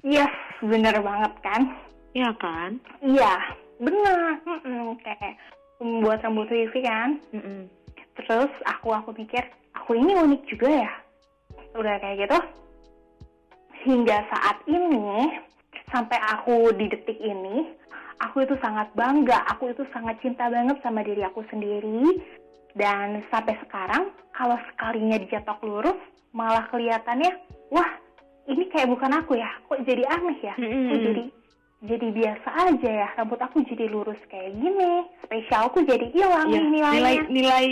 Yes, 0.00 0.32
bener 0.60 1.00
banget 1.00 1.32
kan? 1.40 1.62
Iya 2.12 2.32
kan? 2.40 2.80
Iya, 3.04 3.34
bener. 3.76 4.40
Mm-mm, 4.44 4.96
kayak 5.04 5.36
membuat 5.80 6.24
rambut 6.24 6.48
wifi 6.48 6.80
kan. 6.80 7.20
Mm-mm. 7.32 7.68
Terus 8.16 8.48
aku 8.64 8.92
aku 8.92 9.12
pikir 9.12 9.44
aku 9.76 9.96
ini 9.96 10.12
unik 10.16 10.42
juga 10.48 10.68
ya. 10.68 10.92
Udah 11.76 12.00
kayak 12.00 12.26
gitu. 12.26 12.38
Hingga 13.86 14.18
saat 14.32 14.56
ini 14.66 15.36
sampai 15.92 16.18
aku 16.34 16.74
di 16.74 16.90
detik 16.90 17.20
ini, 17.22 17.70
aku 18.18 18.42
itu 18.42 18.58
sangat 18.58 18.90
bangga, 18.98 19.46
aku 19.52 19.70
itu 19.70 19.86
sangat 19.94 20.18
cinta 20.24 20.50
banget 20.50 20.80
sama 20.82 21.04
diri 21.06 21.22
aku 21.22 21.44
sendiri. 21.52 22.18
Dan 22.76 23.24
sampai 23.32 23.56
sekarang 23.64 24.12
kalau 24.36 24.58
sekalinya 24.72 25.16
dicetok 25.16 25.62
lurus 25.64 25.96
malah 26.36 26.68
kelihatannya 26.68 27.32
wah, 27.72 27.88
ini 28.50 28.68
kayak 28.68 28.90
bukan 28.90 29.12
aku 29.16 29.38
ya. 29.38 29.48
Kok 29.64 29.86
jadi 29.86 30.04
aneh 30.08 30.38
ya? 30.44 30.54
Kok 30.56 30.64
Mm-mm. 30.64 31.04
jadi 31.06 31.22
jadi 31.84 32.08
biasa 32.08 32.48
aja 32.72 32.90
ya 33.04 33.08
rambut 33.20 33.36
aku 33.36 33.60
jadi 33.68 33.84
lurus 33.92 34.16
kayak 34.32 34.56
gini 34.56 35.04
spesialku 35.20 35.84
jadi 35.84 36.08
hilang 36.08 36.48
nih 36.48 36.64
nilai 36.72 36.96
nilainya 36.96 37.24
nilai 37.28 37.66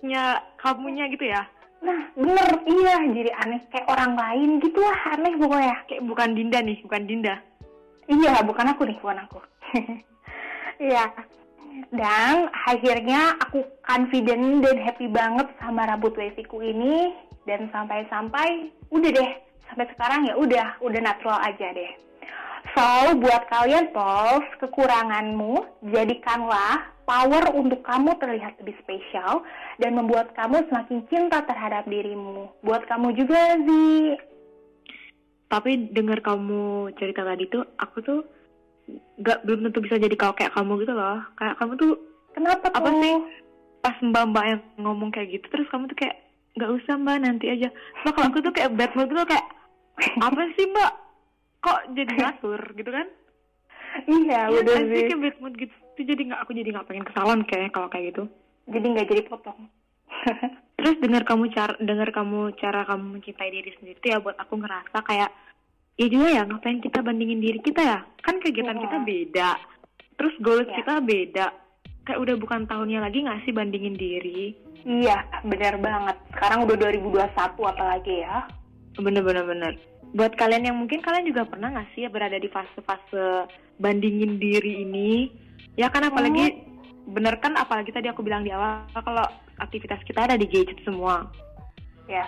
khasnya 0.00 0.40
kamunya 0.56 1.04
gitu 1.12 1.28
ya. 1.28 1.44
Nah, 1.84 2.08
bener, 2.16 2.48
iya, 2.64 2.96
jadi 3.08 3.30
aneh 3.44 3.60
kayak 3.68 3.88
orang 3.88 4.16
lain 4.16 4.50
gitu 4.64 4.80
lah, 4.80 5.16
aneh 5.16 5.36
pokoknya. 5.36 5.76
Kayak 5.88 6.04
bukan 6.08 6.30
Dinda 6.32 6.58
nih, 6.64 6.78
bukan 6.84 7.02
Dinda. 7.04 7.36
Iya, 8.08 8.40
bukan 8.44 8.66
aku 8.72 8.82
nih, 8.88 8.96
bukan 9.04 9.20
aku. 9.28 9.38
Iya. 10.80 11.12
Dan 11.92 12.48
akhirnya 12.64 13.36
aku 13.36 13.60
confident 13.84 14.64
dan 14.64 14.80
happy 14.80 15.12
banget 15.12 15.44
sama 15.60 15.84
rambut 15.84 16.16
waviku 16.16 16.64
ini 16.64 17.12
dan 17.44 17.68
sampai-sampai 17.68 18.72
udah 18.88 19.10
deh, 19.12 19.30
sampai 19.68 19.84
sekarang 19.92 20.24
ya 20.24 20.40
udah, 20.40 20.80
udah 20.80 21.00
natural 21.04 21.36
aja 21.44 21.68
deh. 21.76 21.92
So, 22.72 23.12
buat 23.20 23.44
kalian, 23.52 23.92
Pols, 23.92 24.48
kekuranganmu 24.56 25.84
jadikanlah 25.92 26.80
power 27.10 27.50
untuk 27.52 27.82
kamu 27.82 28.14
terlihat 28.16 28.54
lebih 28.62 28.78
spesial 28.78 29.42
dan 29.82 29.98
membuat 29.98 30.30
kamu 30.32 30.62
semakin 30.70 31.02
cinta 31.10 31.42
terhadap 31.42 31.82
dirimu. 31.84 32.54
Buat 32.62 32.86
kamu 32.86 33.18
juga, 33.18 33.58
Zi. 33.58 34.14
Tapi 35.50 35.90
dengar 35.90 36.22
kamu 36.22 36.94
cerita 36.94 37.26
tadi 37.26 37.50
tuh, 37.50 37.66
aku 37.74 37.98
tuh 37.98 38.20
gak 39.18 39.42
belum 39.42 39.66
tentu 39.66 39.82
bisa 39.82 39.98
jadi 39.98 40.14
kalau 40.14 40.38
kayak 40.38 40.54
kamu 40.54 40.86
gitu 40.86 40.94
loh. 40.94 41.18
Kayak 41.34 41.58
kamu 41.58 41.72
tuh 41.74 41.92
Kenapa 42.30 42.70
tuh? 42.70 42.78
apa 42.78 42.90
sih? 42.94 43.14
Pas 43.82 43.96
mbak-mbak 43.98 44.44
yang 44.46 44.60
ngomong 44.78 45.10
kayak 45.10 45.34
gitu, 45.34 45.46
terus 45.50 45.66
kamu 45.66 45.90
tuh 45.90 45.98
kayak 45.98 46.16
gak 46.54 46.70
usah 46.70 46.94
mbak 46.94 47.18
nanti 47.18 47.50
aja. 47.50 47.74
Mbak 48.06 48.12
kalau 48.14 48.26
aku 48.30 48.38
tuh 48.38 48.54
kayak 48.54 48.70
bad 48.78 48.92
mood 48.94 49.10
gitu 49.10 49.26
kayak 49.26 49.46
apa 50.22 50.40
sih 50.54 50.66
mbak? 50.70 50.92
Kok 51.58 51.80
jadi 51.98 52.12
ngatur 52.22 52.60
gitu 52.78 52.90
kan? 52.94 53.06
Iya, 54.06 54.40
Iya 54.46 54.58
udah 54.62 54.76
sih 54.78 54.94
sih. 54.94 55.02
kayak 55.10 55.22
bad 55.26 55.36
mood 55.42 55.54
gitu. 55.58 55.74
Jadi 56.04 56.22
nggak 56.30 56.40
aku 56.44 56.52
jadi 56.52 56.68
nggak 56.72 56.86
pengen 56.86 57.04
ke 57.06 57.12
salon 57.12 57.40
kayak 57.44 57.72
kalau 57.72 57.88
kayak 57.88 58.14
gitu. 58.14 58.24
Jadi 58.70 58.86
nggak 58.86 59.08
jadi 59.08 59.22
potong. 59.26 59.60
Terus 60.80 60.96
dengar 61.00 61.22
kamu 61.24 61.52
cara 61.52 61.74
dengar 61.76 62.08
kamu 62.10 62.56
cara 62.56 62.84
kamu 62.84 63.20
mencintai 63.20 63.50
diri 63.52 63.70
sendiri 63.76 64.00
tuh 64.00 64.10
ya 64.10 64.18
buat 64.20 64.36
aku 64.36 64.56
ngerasa 64.56 64.98
kayak 65.04 65.30
ya 66.00 66.06
juga 66.08 66.28
ya 66.32 66.42
ngapain 66.48 66.80
kita 66.80 67.04
bandingin 67.04 67.44
diri 67.44 67.60
kita 67.60 67.80
ya 67.84 67.98
kan 68.24 68.40
kegiatan 68.40 68.72
Iya. 68.72 68.84
kita 68.88 68.96
beda 69.04 69.50
terus 70.16 70.32
goals 70.40 70.64
Iya. 70.64 70.76
kita 70.80 70.94
beda 71.04 71.46
kayak 72.08 72.20
udah 72.24 72.34
bukan 72.40 72.64
tahunnya 72.64 73.04
lagi 73.04 73.20
nggak 73.20 73.44
sih 73.44 73.52
bandingin 73.52 73.96
diri 74.00 74.56
iya, 74.80 75.20
benar 75.44 75.76
banget. 75.76 76.16
Sekarang 76.32 76.64
udah 76.64 76.76
2021 76.80 77.28
apalagi 77.68 78.24
ya. 78.24 78.48
bener-bener 78.96 79.44
bener 79.44 79.72
buat 80.10 80.34
kalian 80.34 80.66
yang 80.66 80.76
mungkin 80.76 80.98
kalian 81.04 81.28
juga 81.28 81.46
pernah 81.46 81.70
nggak 81.70 81.88
sih 81.94 82.02
ya 82.02 82.10
berada 82.10 82.34
di 82.34 82.48
fase-fase 82.50 83.46
bandingin 83.78 84.40
diri 84.42 84.82
ini 84.82 85.30
ya 85.80 85.88
kan 85.88 86.04
apalagi 86.04 86.60
bener 87.08 87.40
kan 87.40 87.56
apalagi 87.56 87.88
tadi 87.88 88.12
aku 88.12 88.20
bilang 88.20 88.44
di 88.44 88.52
awal 88.52 88.84
kalau 88.92 89.24
aktivitas 89.56 90.04
kita 90.04 90.28
ada 90.28 90.36
di 90.36 90.44
gadget 90.44 90.76
semua. 90.84 91.24
Ya. 92.10 92.26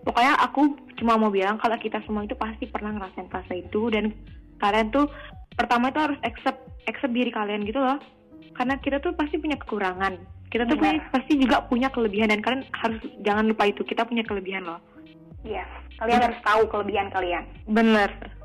pokoknya 0.00 0.32
aku 0.40 0.80
cuma 0.96 1.20
mau 1.20 1.28
bilang 1.28 1.60
kalau 1.60 1.76
kita 1.76 2.00
semua 2.08 2.24
itu 2.24 2.32
pasti 2.32 2.64
pernah 2.64 2.88
ngerasain 2.96 3.28
fase 3.28 3.68
itu 3.68 3.92
dan 3.92 4.16
kalian 4.56 4.88
tuh 4.88 5.12
pertama 5.52 5.92
itu 5.92 6.00
harus 6.00 6.16
accept 6.24 6.56
accept 6.88 7.12
diri 7.12 7.28
kalian 7.28 7.68
gitu 7.68 7.78
loh. 7.78 8.00
Karena 8.56 8.80
kita 8.80 8.96
tuh 9.04 9.12
pasti 9.12 9.36
punya 9.36 9.60
kekurangan. 9.60 10.16
Kita 10.48 10.64
tuh 10.64 10.80
punya- 10.80 11.04
pasti 11.12 11.36
juga 11.36 11.62
punya 11.68 11.92
kelebihan 11.92 12.32
dan 12.32 12.40
kalian 12.40 12.64
harus 12.72 13.00
jangan 13.20 13.44
lupa 13.44 13.68
itu 13.68 13.84
kita 13.84 14.08
punya 14.08 14.24
kelebihan 14.24 14.64
loh. 14.64 14.80
Yes. 15.44 15.68
Kalian 16.00 16.24
harus 16.24 16.40
tahu 16.42 16.64
kelebihan 16.72 17.12
kalian. 17.12 17.44
bener 17.68 18.39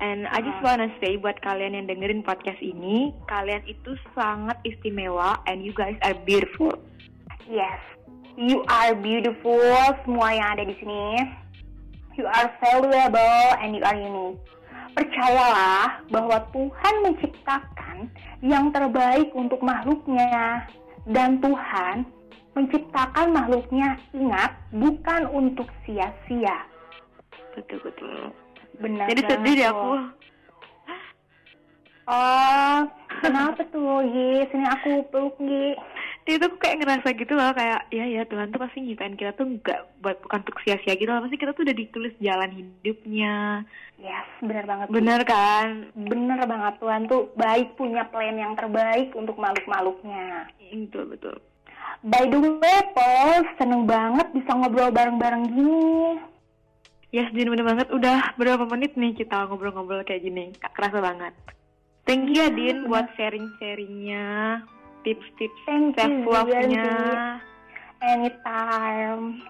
and 0.00 0.26
I 0.28 0.40
just 0.40 0.58
Ah. 0.60 0.72
wanna 0.74 0.88
say 0.98 1.14
buat 1.14 1.38
kalian 1.40 1.76
yang 1.76 1.86
dengerin 1.86 2.20
podcast 2.20 2.58
ini 2.58 3.12
kalian 3.24 3.62
itu 3.64 3.94
sangat 4.12 4.56
istimewa 4.64 5.38
and 5.46 5.62
you 5.62 5.72
guys 5.72 5.96
are 6.02 6.16
beautiful 6.24 6.72
Yes. 7.46 7.82
You 8.38 8.62
are 8.70 8.94
beautiful, 8.94 9.58
semua 10.06 10.30
yang 10.30 10.54
ada 10.54 10.62
di 10.62 10.78
sini. 10.78 11.18
You 12.14 12.30
are 12.30 12.46
valuable 12.62 13.46
and 13.58 13.74
you 13.74 13.82
are 13.82 13.98
unique. 13.98 14.38
Percayalah 14.94 16.06
bahwa 16.08 16.38
Tuhan 16.54 16.94
menciptakan 17.02 18.06
yang 18.38 18.70
terbaik 18.70 19.34
untuk 19.34 19.58
makhluknya. 19.60 20.62
Dan 21.10 21.42
Tuhan 21.42 22.06
menciptakan 22.54 23.34
makhluknya, 23.34 23.98
ingat, 24.14 24.54
bukan 24.70 25.26
untuk 25.26 25.66
sia-sia. 25.82 26.70
betul 27.50 27.82
betul 27.82 28.30
Benar 28.80 29.06
jadi 29.12 29.20
banget 29.22 29.36
sedih 29.36 29.54
deh 29.60 29.68
aku. 29.68 29.92
Oh, 32.10 32.78
kenapa 33.22 33.62
tuh, 33.70 34.02
Gi? 34.10 34.42
Sini 34.50 34.66
aku 34.66 35.06
peluk, 35.14 35.36
Gi. 35.38 35.78
itu 36.30 36.46
aku 36.46 36.62
kayak 36.62 36.78
ngerasa 36.78 37.10
gitu 37.18 37.34
loh 37.34 37.50
kayak 37.58 37.90
ya 37.90 38.06
ya 38.06 38.22
Tuhan 38.22 38.54
tuh 38.54 38.62
pasti 38.62 38.86
nyiptain 38.86 39.18
kita 39.18 39.34
tuh 39.34 39.50
nggak 39.50 39.98
buat 39.98 40.22
bukan 40.22 40.46
untuk 40.46 40.62
sia-sia 40.62 40.94
gitu 40.94 41.10
loh. 41.10 41.26
Pasti 41.26 41.42
kita 41.42 41.50
tuh 41.58 41.66
udah 41.66 41.74
ditulis 41.74 42.14
jalan 42.22 42.50
hidupnya. 42.54 43.66
Yes 43.98 44.30
benar 44.38 44.62
banget 44.62 44.86
bener 44.94 45.20
kan? 45.26 45.90
Bener 45.98 46.38
banget 46.46 46.74
Tuhan 46.78 47.10
tuh 47.10 47.34
baik 47.34 47.74
punya 47.74 48.06
plan 48.14 48.38
yang 48.38 48.54
terbaik 48.54 49.10
untuk 49.18 49.34
makhluk-makhluknya. 49.42 50.54
Betul 50.70 51.18
betul. 51.18 51.36
By 52.06 52.30
the 52.30 52.38
way 52.38 52.78
Paul 52.94 53.42
seneng 53.58 53.90
banget 53.90 54.30
bisa 54.30 54.54
ngobrol 54.54 54.94
bareng-bareng 54.94 55.50
gini 55.50 56.14
Yes, 57.10 57.26
Din, 57.34 57.50
bener 57.50 57.66
banget. 57.66 57.90
Udah 57.90 58.38
berapa 58.38 58.62
menit 58.70 58.94
nih 58.94 59.18
kita 59.18 59.50
ngobrol-ngobrol 59.50 60.06
kayak 60.06 60.22
gini. 60.22 60.54
Kak, 60.62 60.78
kerasa 60.78 61.02
banget. 61.02 61.34
Thank 62.06 62.30
you 62.30 62.42
ya, 62.42 62.48
Din, 62.50 62.86
buat 62.86 63.10
sharing-sharingnya, 63.18 64.62
tips-tips 65.02 65.60
Thank 65.66 65.98
self 65.98 66.10
you, 66.10 66.30
love-nya. 66.30 66.88
anytime 68.00 69.44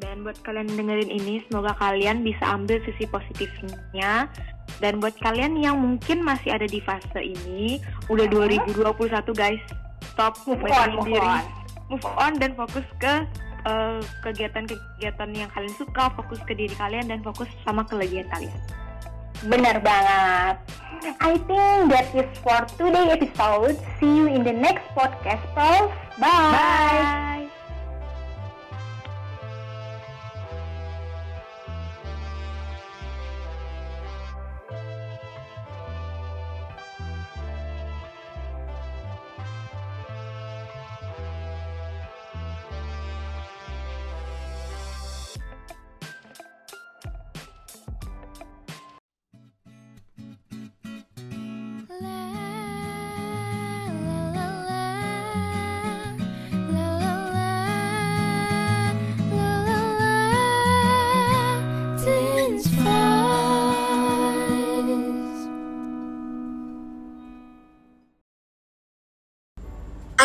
Dan 0.00 0.24
buat 0.24 0.40
kalian 0.40 0.70
dengerin 0.72 1.12
ini, 1.12 1.44
semoga 1.44 1.76
kalian 1.76 2.24
bisa 2.24 2.40
ambil 2.48 2.80
sisi 2.88 3.04
positifnya. 3.04 4.32
Dan 4.80 4.96
buat 4.96 5.12
kalian 5.20 5.60
yang 5.60 5.76
mungkin 5.76 6.24
masih 6.24 6.56
ada 6.56 6.64
di 6.64 6.80
fase 6.80 7.20
ini, 7.20 7.76
udah 8.08 8.24
2021 8.32 8.80
guys, 9.36 9.60
stop 10.14 10.40
move 10.48 10.64
on 10.64 10.88
move 10.96 11.04
diri. 11.04 11.20
on 11.20 11.44
Move 11.90 12.06
on 12.16 12.32
dan 12.38 12.56
fokus 12.56 12.86
ke 13.02 13.26
eh, 13.64 14.00
kegiatan-kegiatan 14.24 15.30
yang 15.36 15.50
kalian 15.52 15.74
suka, 15.76 16.12
fokus 16.16 16.40
ke 16.48 16.52
diri 16.56 16.74
kalian 16.76 17.08
dan 17.08 17.20
fokus 17.20 17.48
sama 17.64 17.84
kelebihan 17.86 18.28
kalian. 18.32 18.60
bener 19.48 19.80
banget 19.80 20.56
I 21.20 21.40
think 21.48 21.88
that 21.88 22.12
is 22.12 22.28
for 22.44 22.60
today 22.76 23.16
episode 23.16 23.80
see 23.96 24.12
you 24.20 24.28
in 24.28 24.44
the 24.44 24.52
next 24.52 24.84
podcast 24.92 25.40
Paul 25.56 25.88
bye. 26.20 26.52
Bye. 26.52 27.59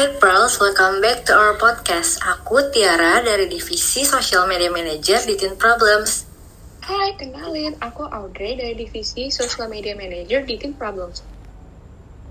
Hai 0.06 0.22
Pearls, 0.22 0.62
welcome 0.62 1.02
back 1.02 1.26
to 1.26 1.34
our 1.34 1.58
podcast. 1.58 2.22
Aku 2.22 2.62
Tiara 2.70 3.26
dari 3.26 3.50
Divisi 3.50 4.06
Social 4.06 4.46
Media 4.46 4.70
Manager 4.70 5.18
di 5.26 5.34
Teen 5.34 5.58
Problems. 5.58 6.30
Hai, 6.86 7.18
kenalin. 7.18 7.74
Aku 7.82 8.06
Audrey 8.06 8.54
dari 8.54 8.78
Divisi 8.78 9.34
Social 9.34 9.66
Media 9.66 9.98
Manager 9.98 10.46
di 10.46 10.62
Teen 10.62 10.78
Problems. 10.78 11.26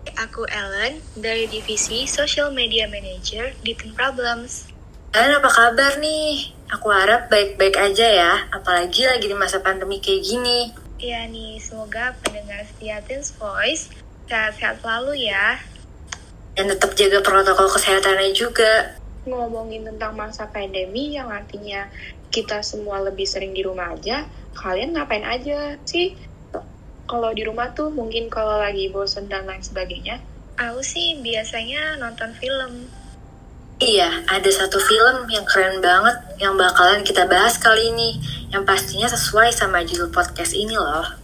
Aku 0.06 0.46
Ellen 0.46 1.02
dari 1.18 1.50
divisi 1.50 2.06
Social 2.06 2.54
Media 2.54 2.86
Manager 2.86 3.50
di 3.66 3.74
Teen 3.74 3.90
Problems. 3.90 4.70
Kalian 5.10 5.42
apa 5.42 5.50
kabar 5.50 5.98
nih? 5.98 6.54
Aku 6.78 6.94
harap 6.94 7.26
baik-baik 7.26 7.74
aja 7.74 8.06
ya, 8.06 8.32
apalagi 8.54 9.02
lagi 9.02 9.26
di 9.26 9.34
masa 9.34 9.58
pandemi 9.58 9.98
kayak 9.98 10.22
gini. 10.22 10.70
Ya 11.02 11.26
nih, 11.26 11.58
semoga 11.58 12.14
pendengar 12.22 12.70
setia 12.70 13.02
Teens 13.02 13.34
Voice 13.34 13.90
sehat-sehat 14.30 14.78
selalu 14.78 15.26
ya. 15.26 15.58
Dan 16.54 16.70
tetap 16.70 16.94
jaga 16.94 17.18
protokol 17.18 17.66
kesehatannya 17.66 18.30
juga. 18.30 18.94
Ngomongin 19.26 19.82
tentang 19.90 20.14
masa 20.14 20.46
pandemi 20.46 21.14
yang 21.14 21.26
artinya 21.26 21.90
kita 22.30 22.62
semua 22.62 23.02
lebih 23.02 23.26
sering 23.26 23.54
di 23.54 23.66
rumah 23.66 23.94
aja, 23.94 24.26
kalian 24.54 24.94
ngapain 24.94 25.26
aja 25.26 25.78
sih? 25.82 26.14
Kalau 27.10 27.30
di 27.34 27.42
rumah 27.42 27.74
tuh 27.74 27.90
mungkin 27.90 28.30
kalau 28.30 28.58
lagi 28.58 28.86
bosen 28.90 29.26
dan 29.26 29.50
lain 29.50 29.62
sebagainya. 29.62 30.22
Aku 30.54 30.86
sih 30.86 31.18
biasanya 31.18 31.98
nonton 31.98 32.30
film. 32.38 32.86
Iya, 33.82 34.22
ada 34.30 34.50
satu 34.54 34.78
film 34.78 35.26
yang 35.26 35.42
keren 35.42 35.82
banget 35.82 36.14
yang 36.38 36.54
bakalan 36.54 37.02
kita 37.02 37.26
bahas 37.26 37.58
kali 37.58 37.90
ini, 37.90 38.22
yang 38.54 38.62
pastinya 38.62 39.10
sesuai 39.10 39.50
sama 39.50 39.82
judul 39.82 40.14
podcast 40.14 40.54
ini 40.54 40.78
loh. 40.78 41.18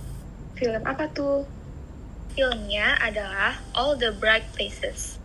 Film 0.59 0.83
apa 0.83 1.07
tuh? 1.15 1.47
Filmnya 2.35 2.99
adalah 2.99 3.63
All 3.79 3.95
the 3.95 4.11
Bright 4.11 4.51
Places. 4.59 5.20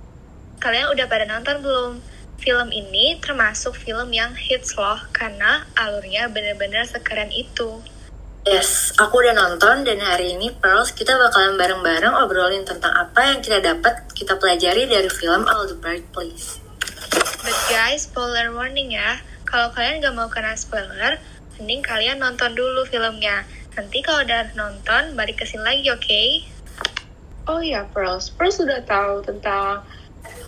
Kalian 0.59 0.91
udah 0.91 1.05
pada 1.07 1.25
nonton 1.27 1.59
belum? 1.61 1.93
Film 2.35 2.69
ini 2.71 3.15
termasuk 3.23 3.75
film 3.79 4.11
yang 4.11 4.35
hits 4.35 4.75
loh 4.75 4.99
karena 5.15 5.63
alurnya 5.79 6.27
bener-bener 6.27 6.83
sekeren 6.83 7.31
itu. 7.31 7.79
Yes, 8.45 8.93
aku 9.01 9.25
udah 9.25 9.33
nonton 9.33 9.81
dan 9.81 9.97
hari 10.05 10.37
ini 10.37 10.53
Pearls 10.53 10.93
kita 10.93 11.17
bakalan 11.17 11.57
bareng-bareng 11.57 12.13
obrolin 12.13 12.61
tentang 12.61 12.93
apa 12.93 13.33
yang 13.33 13.39
kita 13.41 13.57
dapat 13.57 14.05
kita 14.13 14.37
pelajari 14.37 14.85
dari 14.85 15.09
film 15.09 15.49
All 15.49 15.65
the 15.65 15.73
Bright 15.73 16.05
Place. 16.13 16.61
But 17.41 17.57
guys, 17.73 18.05
spoiler 18.05 18.53
warning 18.53 18.93
ya. 18.93 19.17
Kalau 19.49 19.73
kalian 19.73 19.97
gak 19.97 20.13
mau 20.13 20.29
kena 20.29 20.53
spoiler, 20.53 21.17
mending 21.57 21.81
kalian 21.81 22.21
nonton 22.21 22.53
dulu 22.53 22.85
filmnya. 22.85 23.49
Nanti 23.73 24.05
kalau 24.05 24.21
udah 24.21 24.53
nonton, 24.53 25.17
balik 25.17 25.41
ke 25.41 25.45
sini 25.49 25.65
lagi, 25.65 25.89
oke? 25.89 26.23
Oh 27.49 27.61
iya, 27.61 27.85
Pearls. 27.93 28.29
Pearls 28.33 28.61
sudah 28.61 28.81
tahu 28.85 29.25
tentang 29.25 29.85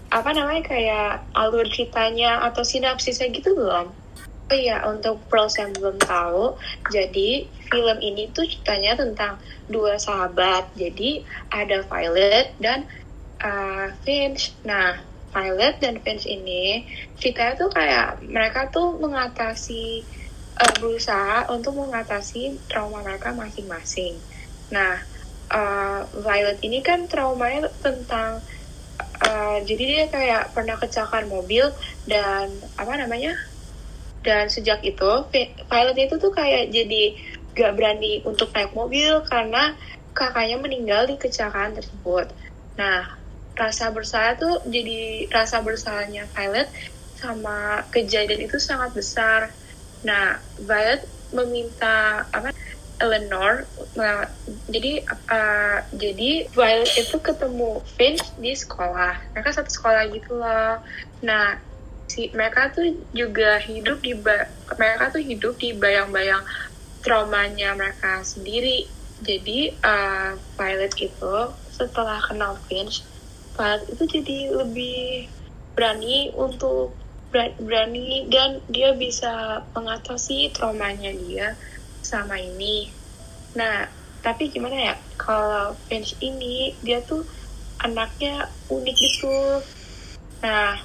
apa 0.07 0.29
namanya 0.31 0.63
kayak 0.63 1.27
alur 1.35 1.67
ceritanya 1.67 2.43
atau 2.47 2.63
sinapsisnya 2.63 3.31
gitu 3.31 3.55
belum? 3.55 3.91
Oh 4.47 4.55
iya, 4.55 4.79
untuk 4.87 5.19
Pearls 5.27 5.59
yang 5.59 5.75
belum 5.75 5.99
tahu, 5.99 6.55
jadi 6.87 7.43
film 7.67 7.97
ini 7.99 8.31
tuh 8.31 8.47
ceritanya 8.47 8.95
tentang 8.95 9.35
dua 9.67 9.99
sahabat. 9.99 10.71
Jadi 10.79 11.27
ada 11.51 11.83
Violet 11.83 12.55
dan 12.63 12.87
uh, 13.43 13.91
Finch. 14.07 14.55
Nah, 14.63 15.03
Violet 15.35 15.83
dan 15.83 15.99
Finch 15.99 16.23
ini 16.23 16.87
ceritanya 17.19 17.59
tuh 17.59 17.69
kayak 17.75 18.23
mereka 18.23 18.71
tuh 18.71 18.95
mengatasi 18.95 20.07
uh, 20.55 20.73
berusaha 20.79 21.51
untuk 21.51 21.75
mengatasi 21.75 22.55
trauma 22.71 23.03
mereka 23.03 23.35
masing-masing. 23.35 24.15
Nah, 24.71 25.03
uh, 25.51 26.07
Violet 26.23 26.63
ini 26.63 26.79
kan 26.79 27.03
traumanya 27.11 27.67
tentang 27.83 28.39
uh, 29.21 29.58
jadi 29.63 29.84
dia 29.84 30.06
kayak 30.10 30.43
pernah 30.53 30.77
kecelakaan 30.77 31.27
mobil 31.30 31.69
dan 32.06 32.51
apa 32.77 32.93
namanya? 32.97 33.38
Dan 34.25 34.51
sejak 34.51 34.84
itu 34.84 35.12
Violet 35.69 35.97
itu 35.97 36.15
tuh 36.19 36.34
kayak 36.34 36.73
jadi 36.73 37.15
gak 37.58 37.73
berani 37.73 38.21
untuk 38.27 38.53
naik 38.53 38.75
mobil 38.77 39.23
karena 39.25 39.73
kakaknya 40.13 40.58
meninggal 40.58 41.06
di 41.06 41.15
kecelakaan 41.15 41.77
tersebut. 41.77 42.30
Nah, 42.77 43.17
rasa 43.58 43.89
bersalah 43.89 44.38
tuh 44.38 44.62
jadi 44.69 45.30
rasa 45.30 45.62
bersalahnya 45.62 46.30
Violet 46.34 46.69
sama 47.17 47.86
kejadian 47.89 48.45
itu 48.45 48.62
sangat 48.62 48.93
besar. 48.93 49.49
Nah, 50.06 50.38
Violet 50.62 51.06
meminta 51.34 52.25
apa 52.30 52.53
Eleanor 52.97 53.65
nah, 53.93 54.25
jadi 54.69 55.05
uh, 55.29 55.86
jadi 55.93 56.49
Violet 56.49 56.91
itu 56.97 57.17
ketemu 57.21 57.81
Finch 57.97 58.25
di 58.41 58.53
sekolah. 58.57 59.17
Mereka 59.33 59.49
satu 59.53 59.69
sekolah 59.69 60.10
gitu 60.13 60.38
loh. 60.38 60.81
Nah 61.21 61.62
si 62.07 62.31
mereka 62.33 62.71
tuh 62.71 62.95
juga 63.13 63.60
hidup 63.62 64.01
di 64.01 64.17
mereka 64.79 65.13
tuh 65.13 65.21
hidup 65.21 65.60
di 65.62 65.77
bayang-bayang 65.77 66.41
traumanya 67.05 67.77
mereka 67.77 68.25
sendiri. 68.25 68.89
Jadi 69.21 69.73
uh, 69.81 70.38
Violet 70.57 70.93
itu 70.97 71.36
setelah 71.73 72.21
kenal 72.25 72.57
Finch 72.65 73.05
Violet 73.57 73.86
itu 73.89 74.03
jadi 74.05 74.38
lebih 74.53 75.29
berani 75.77 76.33
untuk 76.33 76.97
ber- 77.29 77.57
berani 77.62 78.25
dan 78.29 78.62
dia 78.69 78.93
bisa 78.97 79.62
mengatasi 79.77 80.53
traumanya 80.53 81.13
dia 81.13 81.53
sama 82.07 82.39
ini. 82.39 82.87
Nah, 83.59 83.91
tapi 84.23 84.47
gimana 84.47 84.93
ya? 84.93 84.95
Kalau 85.19 85.75
Finch 85.91 86.15
ini 86.23 86.71
dia 86.79 87.03
tuh 87.03 87.27
anaknya 87.83 88.47
unik 88.71 88.95
gitu. 88.95 89.59
Nah, 90.39 90.79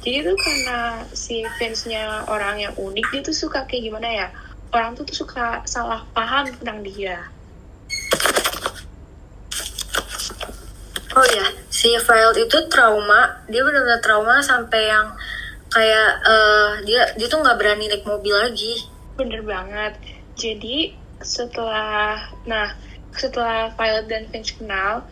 jadi 0.00 0.32
tuh 0.32 0.36
karena 0.40 1.04
si 1.12 1.44
Finch-nya 1.60 2.24
orang 2.32 2.64
yang 2.64 2.74
unik, 2.80 3.06
dia 3.12 3.20
tuh 3.20 3.36
suka 3.36 3.68
kayak 3.68 3.92
gimana 3.92 4.08
ya? 4.08 4.28
Orang 4.72 4.96
tuh, 4.96 5.04
tuh 5.04 5.28
suka 5.28 5.60
salah 5.68 6.08
paham 6.16 6.48
tentang 6.48 6.80
dia. 6.80 7.28
Oh 11.12 11.26
ya, 11.28 11.44
si 11.68 11.92
Violet 11.92 12.48
itu 12.48 12.58
trauma, 12.72 13.44
dia 13.44 13.60
benar-benar 13.60 14.00
trauma 14.00 14.40
sampai 14.40 14.88
yang 14.88 15.12
kayak 15.72 16.08
uh, 16.28 16.70
dia 16.84 17.16
dia 17.16 17.26
tuh 17.32 17.40
nggak 17.40 17.56
berani 17.56 17.88
naik 17.88 18.04
mobil 18.04 18.36
lagi 18.36 18.84
bener 19.16 19.40
banget 19.40 19.96
jadi 20.42 20.98
setelah 21.22 22.18
nah 22.42 22.74
setelah 23.14 23.70
Violet 23.78 24.10
dan 24.10 24.24
Finch 24.34 24.58
kenal 24.58 25.06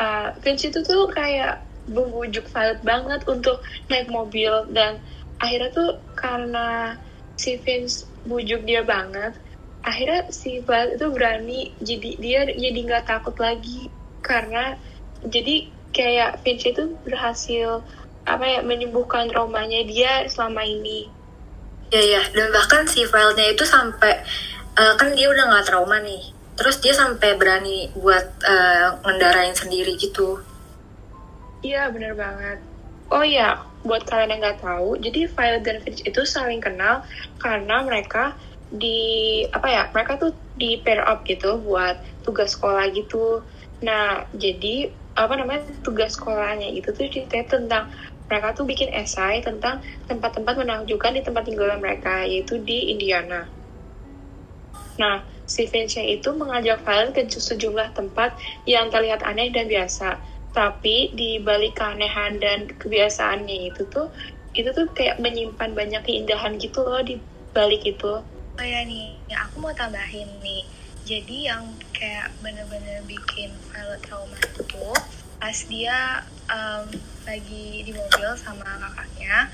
uh, 0.00 0.32
Finch 0.40 0.64
itu 0.64 0.80
tuh 0.80 1.04
kayak 1.12 1.60
membujuk 1.90 2.48
Violet 2.48 2.80
banget 2.80 3.20
untuk 3.28 3.60
naik 3.92 4.08
mobil. 4.08 4.64
Dan 4.72 4.98
akhirnya 5.36 5.70
tuh 5.76 5.90
karena 6.16 6.96
si 7.36 7.60
Finch 7.60 8.08
bujuk 8.28 8.68
dia 8.68 8.84
banget 8.84 9.32
akhirnya 9.80 10.28
si 10.28 10.60
Violet 10.60 11.00
itu 11.00 11.08
berani 11.08 11.72
jadi 11.80 12.10
dia 12.20 12.40
jadi 12.48 12.78
nggak 12.84 13.06
takut 13.08 13.36
lagi. 13.40 13.88
Karena 14.20 14.76
jadi 15.24 15.68
kayak 15.96 16.44
Finch 16.44 16.68
itu 16.68 16.96
berhasil 17.04 17.80
apa 18.28 18.44
ya 18.44 18.60
menyembuhkan 18.60 19.32
traumanya 19.32 19.80
dia 19.88 20.28
selama 20.28 20.60
ini. 20.64 21.08
Ya 21.90 22.04
ya 22.04 22.22
dan 22.36 22.52
bahkan 22.54 22.86
si 22.86 23.02
filenya 23.08 23.50
itu 23.50 23.64
sampai 23.66 24.20
uh, 24.76 24.94
kan 24.98 25.14
dia 25.14 25.30
udah 25.30 25.44
nggak 25.50 25.66
trauma 25.66 25.98
nih. 26.02 26.34
Terus 26.60 26.76
dia 26.84 26.92
sampai 26.92 27.40
berani 27.40 27.88
buat 27.96 28.26
uh, 28.44 29.00
ngendarain 29.06 29.56
sendiri 29.56 29.96
gitu. 29.96 30.38
Iya 31.64 31.88
bener 31.92 32.12
banget. 32.16 32.58
Oh 33.10 33.24
ya 33.24 33.64
buat 33.80 34.04
kalian 34.04 34.36
yang 34.36 34.40
nggak 34.44 34.60
tahu 34.60 35.00
jadi 35.00 35.24
Violet 35.32 35.62
dan 35.64 35.78
Finch 35.80 36.04
itu 36.04 36.20
saling 36.28 36.60
kenal 36.60 37.00
karena 37.40 37.80
mereka 37.80 38.36
di 38.68 39.40
apa 39.50 39.66
ya 39.66 39.82
mereka 39.90 40.20
tuh 40.20 40.36
di 40.60 40.78
pair 40.84 41.00
up 41.00 41.24
gitu 41.24 41.58
buat 41.64 41.96
tugas 42.22 42.54
sekolah 42.54 42.92
gitu. 42.92 43.40
Nah 43.80 44.28
jadi 44.36 44.92
apa 45.16 45.34
namanya 45.34 45.66
tugas 45.82 46.14
sekolahnya 46.14 46.70
itu 46.70 46.92
tuh 46.92 47.08
cerita 47.10 47.40
tentang 47.56 47.90
mereka 48.30 48.54
tuh 48.54 48.62
bikin 48.62 48.94
esai 48.94 49.42
tentang 49.42 49.82
tempat-tempat 50.06 50.54
menakjubkan 50.54 51.18
di 51.18 51.22
tempat 51.26 51.42
tinggal 51.50 51.74
mereka 51.82 52.22
yaitu 52.22 52.62
di 52.62 52.94
Indiana. 52.94 53.48
Nah, 55.00 55.24
si 55.48 55.64
Finch 55.64 55.96
itu 55.96 56.28
mengajak 56.36 56.84
Violet 56.84 57.16
ke 57.16 57.24
sejumlah 57.32 57.96
tempat 57.96 58.36
yang 58.68 58.92
terlihat 58.92 59.24
aneh 59.24 59.48
dan 59.48 59.64
biasa. 59.64 60.20
Tapi 60.52 61.16
di 61.16 61.40
balik 61.40 61.80
keanehan 61.80 62.36
dan 62.36 62.68
kebiasaannya 62.76 63.72
itu 63.72 63.88
tuh 63.88 64.12
itu 64.52 64.68
tuh 64.76 64.84
kayak 64.92 65.16
menyimpan 65.22 65.72
banyak 65.72 66.02
keindahan 66.04 66.60
gitu 66.60 66.84
loh 66.84 67.00
di 67.00 67.16
balik 67.56 67.80
itu. 67.86 68.20
Oh 68.60 68.66
ya 68.66 68.84
nih, 68.84 69.16
ya 69.30 69.48
aku 69.48 69.64
mau 69.64 69.72
tambahin 69.72 70.28
nih 70.44 70.68
jadi 71.10 71.36
yang 71.50 71.64
kayak 71.90 72.30
bener-bener 72.38 73.02
bikin 73.08 73.50
Violet 73.72 74.00
trauma 74.04 74.36
itu 74.36 74.86
pas 75.40 75.58
dia 75.66 76.22
um, 76.52 76.86
lagi 77.24 77.82
di 77.82 77.90
mobil 77.90 78.30
sama 78.36 78.62
kakaknya 78.62 79.48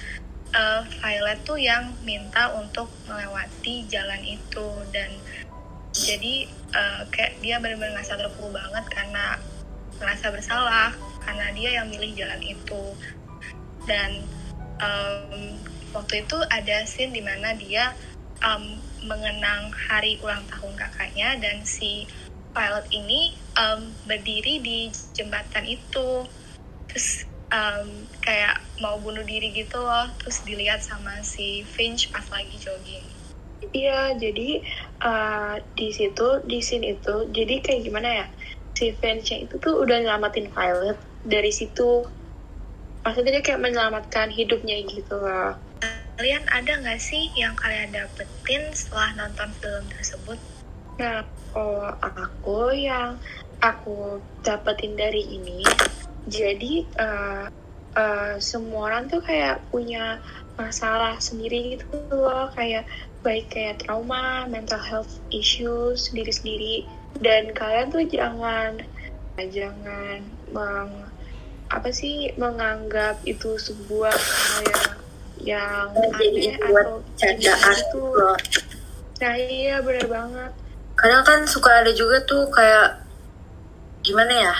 uh, 0.55 0.83
Violet 1.03 1.39
tuh 1.43 1.59
yang 1.59 1.95
minta 2.07 2.53
untuk 2.55 2.93
melewati 3.09 3.89
jalan 3.91 4.23
itu. 4.23 4.69
Dan 4.93 5.11
jadi 5.97 6.47
uh, 6.77 7.03
kayak 7.09 7.41
dia 7.41 7.57
bener-bener 7.59 7.97
ngerasa 7.97 8.21
terpukul 8.21 8.53
banget 8.53 8.85
karena 8.93 9.41
merasa 9.97 10.29
bersalah 10.29 10.93
karena 11.25 11.49
dia 11.57 11.81
yang 11.83 11.89
milih 11.89 12.13
jalan 12.15 12.43
itu. 12.45 12.83
Dan 13.89 14.23
um, 14.83 15.57
waktu 15.97 16.27
itu 16.27 16.37
ada 16.53 16.85
scene 16.85 17.15
di 17.15 17.23
mana 17.25 17.57
dia 17.57 17.97
um, 18.45 18.79
mengenang 19.07 19.71
hari 19.73 20.19
ulang 20.21 20.43
tahun 20.51 20.75
kakaknya 20.77 21.39
dan 21.39 21.63
si 21.63 22.05
pilot 22.57 22.87
ini 22.91 23.37
um, 23.57 23.93
berdiri 24.09 24.61
di 24.61 24.89
jembatan 25.13 25.65
itu. 25.69 26.25
Terus 26.89 27.29
um, 27.53 27.89
kayak 28.23 28.63
mau 28.83 28.99
bunuh 28.99 29.23
diri 29.23 29.53
gitu 29.55 29.79
loh 29.79 30.11
terus 30.21 30.43
dilihat 30.43 30.83
sama 30.83 31.23
si 31.23 31.63
Finch 31.63 32.11
pas 32.11 32.25
lagi 32.33 32.57
jogging. 32.59 33.07
Iya 33.73 34.15
jadi 34.21 34.63
uh, 35.03 35.55
di 35.75 35.89
situ 35.91 36.45
di 36.45 36.61
scene 36.61 36.97
itu 36.97 37.29
jadi 37.33 37.65
kayak 37.65 37.83
gimana 37.89 38.09
ya 38.25 38.27
si 38.77 38.93
Finch 39.01 39.33
itu 39.33 39.57
tuh 39.57 39.81
udah 39.81 40.05
nyelamatin 40.05 40.53
pilot 40.53 40.99
dari 41.25 41.51
situ. 41.51 42.05
Maksudnya 43.07 43.39
dia 43.39 43.45
kayak 43.45 43.63
menyelamatkan 43.63 44.29
hidupnya 44.35 44.83
gitu 44.85 45.17
loh. 45.17 45.55
Kalian 46.17 46.45
ada 46.49 46.81
nggak 46.81 47.01
sih 47.01 47.29
yang 47.37 47.55
kalian 47.61 47.93
dapetin 47.93 48.73
setelah 48.73 49.15
nonton 49.15 49.53
film 49.61 49.85
tersebut? 49.93 50.39
Nah, 50.97 51.23
kalau 51.53 51.93
aku 52.01 52.73
yang 52.73 53.21
aku 53.61 54.21
dapetin 54.41 54.97
dari 54.97 55.29
ini, 55.29 55.61
jadi 56.27 56.83
uh, 56.99 57.45
uh, 57.95 58.35
semua 58.43 58.93
orang 58.93 59.07
tuh 59.07 59.23
kayak 59.23 59.63
punya 59.71 60.19
masalah 60.57 61.21
sendiri 61.23 61.79
gitu 61.79 61.87
loh, 62.11 62.49
kayak 62.57 62.89
baik 63.23 63.51
kayak 63.51 63.83
trauma, 63.83 64.47
mental 64.47 64.81
health 64.81 65.21
issues 65.35 66.11
sendiri-sendiri, 66.11 66.87
dan 67.21 67.51
kalian 67.53 67.91
tuh 67.91 68.05
jangan 68.07 68.81
jangan 69.37 70.25
meng 70.51 70.93
apa 71.67 71.91
sih 71.91 72.31
menganggap 72.39 73.19
itu 73.27 73.59
sebuah 73.59 74.15
hal 74.15 74.63
yang 74.65 74.95
yang 75.43 75.89
aneh 75.93 76.55
atau 76.57 77.03
candaan 77.19 77.75
itu. 77.75 78.05
Nah 79.21 79.35
iya 79.37 79.77
bener 79.83 80.07
banget. 80.07 80.51
Kadang 80.97 81.25
kan 81.27 81.41
suka 81.45 81.85
ada 81.85 81.93
juga 81.93 82.23
tuh 82.25 82.49
kayak 82.49 83.05
gimana 84.07 84.33
ya? 84.33 84.57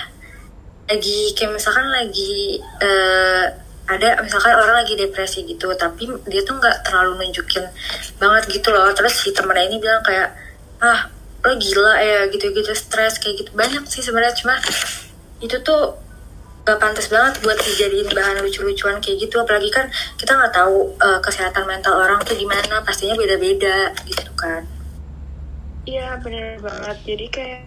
Lagi 0.87 1.35
kayak 1.35 1.51
misalkan 1.51 1.87
lagi 1.91 2.59
uh, 2.81 3.45
ada 3.87 4.19
misalkan 4.19 4.51
orang 4.51 4.83
lagi 4.83 4.99
depresi 4.99 5.47
gitu 5.47 5.71
tapi 5.79 6.11
dia 6.27 6.43
tuh 6.43 6.59
nggak 6.59 6.83
terlalu 6.83 7.23
nunjukin 7.23 7.63
banget 8.19 8.43
gitu 8.51 8.71
loh. 8.71 8.87
Terus 8.95 9.13
si 9.15 9.31
temennya 9.31 9.67
ini 9.67 9.77
bilang 9.79 10.03
kayak 10.03 10.31
ah 10.83 11.11
lo 11.43 11.53
gila 11.55 11.95
ya 11.99 12.27
gitu-gitu 12.31 12.71
stres 12.75 13.19
kayak 13.19 13.43
gitu. 13.43 13.51
Banyak 13.55 13.83
sih 13.87 14.03
sebenarnya 14.03 14.35
cuma 14.39 14.55
itu 15.39 15.55
tuh 15.61 15.95
gak 16.67 16.83
pantas 16.83 17.07
banget 17.07 17.39
buat 17.47 17.55
dijadiin 17.55 18.11
bahan 18.11 18.43
lucu-lucuan 18.43 18.99
kayak 18.99 19.23
gitu. 19.23 19.39
Apalagi 19.39 19.71
kan 19.71 19.87
kita 20.19 20.35
nggak 20.35 20.51
tahu 20.51 20.91
uh, 20.99 21.19
kesehatan 21.23 21.63
mental 21.63 21.95
orang 21.95 22.19
tuh 22.27 22.35
gimana 22.35 22.83
pastinya 22.83 23.15
beda-beda 23.15 23.95
gitu 24.03 24.31
kan. 24.35 24.67
Iya 25.87 26.19
bener 26.19 26.59
banget. 26.59 26.97
Jadi 27.07 27.25
kayak 27.31 27.61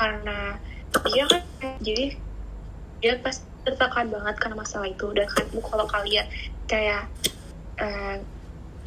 karena 0.00 0.56
dia 1.12 1.24
kan 1.28 1.42
jadi 1.84 2.16
dia 2.98 3.18
pasti 3.22 3.46
tertekan 3.66 4.08
banget 4.08 4.36
karena 4.40 4.56
masalah 4.56 4.88
itu 4.88 5.06
dan 5.12 5.28
kan 5.28 5.44
kalau 5.50 5.86
kalian 5.86 6.26
kayak 6.66 7.04
uh, 7.78 8.16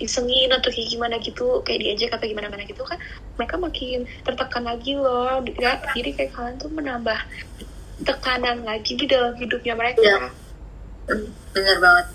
isengin 0.02 0.50
atau 0.50 0.74
kayak 0.74 0.90
gimana 0.90 1.16
gitu 1.22 1.62
kayak 1.62 1.86
diajak 1.86 2.18
atau 2.18 2.26
gimana 2.26 2.50
mana 2.50 2.66
gitu 2.66 2.82
kan 2.82 2.98
mereka 3.38 3.62
makin 3.62 4.10
tertekan 4.26 4.66
lagi 4.66 4.98
loh 4.98 5.46
jadi 5.94 6.10
kayak 6.18 6.32
kalian 6.34 6.58
tuh 6.58 6.74
menambah 6.74 7.20
tekanan 8.04 8.66
lagi 8.66 8.98
di 8.98 9.06
dalam 9.06 9.34
hidupnya 9.38 9.74
mereka. 9.78 10.02
Ya. 10.02 10.20
Bener 11.54 11.78
banget. 11.78 12.08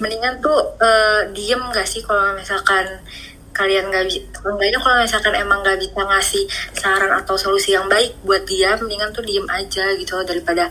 Mendingan 0.00 0.40
tuh 0.40 0.76
uh, 0.80 1.28
diem 1.32 1.60
gak 1.72 1.88
sih 1.88 2.00
kalau 2.04 2.36
misalkan 2.36 3.04
kalian 3.58 3.90
nggak 3.90 4.06
bisa, 4.06 4.22
enggaknya 4.46 4.78
kalau 4.78 4.96
misalkan 5.02 5.34
emang 5.34 5.58
nggak 5.66 5.82
bisa 5.82 5.98
ngasih 5.98 6.44
saran 6.78 7.10
atau 7.10 7.34
solusi 7.34 7.74
yang 7.74 7.90
baik 7.90 8.14
buat 8.22 8.46
dia, 8.46 8.78
mendingan 8.78 9.10
tuh 9.10 9.26
diem 9.26 9.44
aja 9.50 9.98
gitu 9.98 10.14
loh 10.14 10.22
daripada 10.22 10.70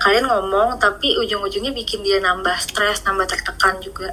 kalian 0.00 0.26
ngomong 0.26 0.80
tapi 0.80 1.14
ujung-ujungnya 1.20 1.70
bikin 1.76 2.00
dia 2.00 2.18
nambah 2.24 2.56
stres, 2.56 3.04
nambah 3.04 3.28
tertekan 3.28 3.76
juga. 3.84 4.10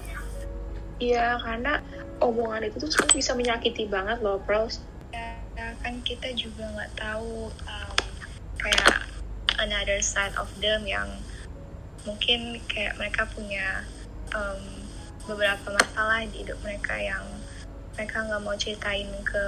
Iya, 1.00 1.40
karena 1.40 1.80
omongan 2.20 2.68
itu 2.68 2.84
tuh 2.84 3.08
bisa 3.16 3.32
menyakiti 3.32 3.88
banget 3.88 4.20
loh, 4.20 4.38
Pros. 4.44 4.84
Ya, 5.16 5.40
kan 5.80 6.04
kita 6.04 6.36
juga 6.36 6.68
nggak 6.76 6.92
tahu 7.00 7.48
um, 7.48 7.96
kayak 8.60 9.08
another 9.64 10.04
side 10.04 10.36
of 10.36 10.52
them 10.60 10.84
yang 10.84 11.08
mungkin 12.04 12.60
kayak 12.68 12.96
mereka 13.00 13.28
punya 13.32 13.84
um, 14.36 14.62
beberapa 15.28 15.72
masalah 15.72 16.24
di 16.28 16.44
hidup 16.44 16.60
mereka 16.64 16.96
yang 17.00 17.24
mereka 17.96 18.18
nggak 18.26 18.42
mau 18.44 18.56
ceritain 18.58 19.10
ke 19.24 19.46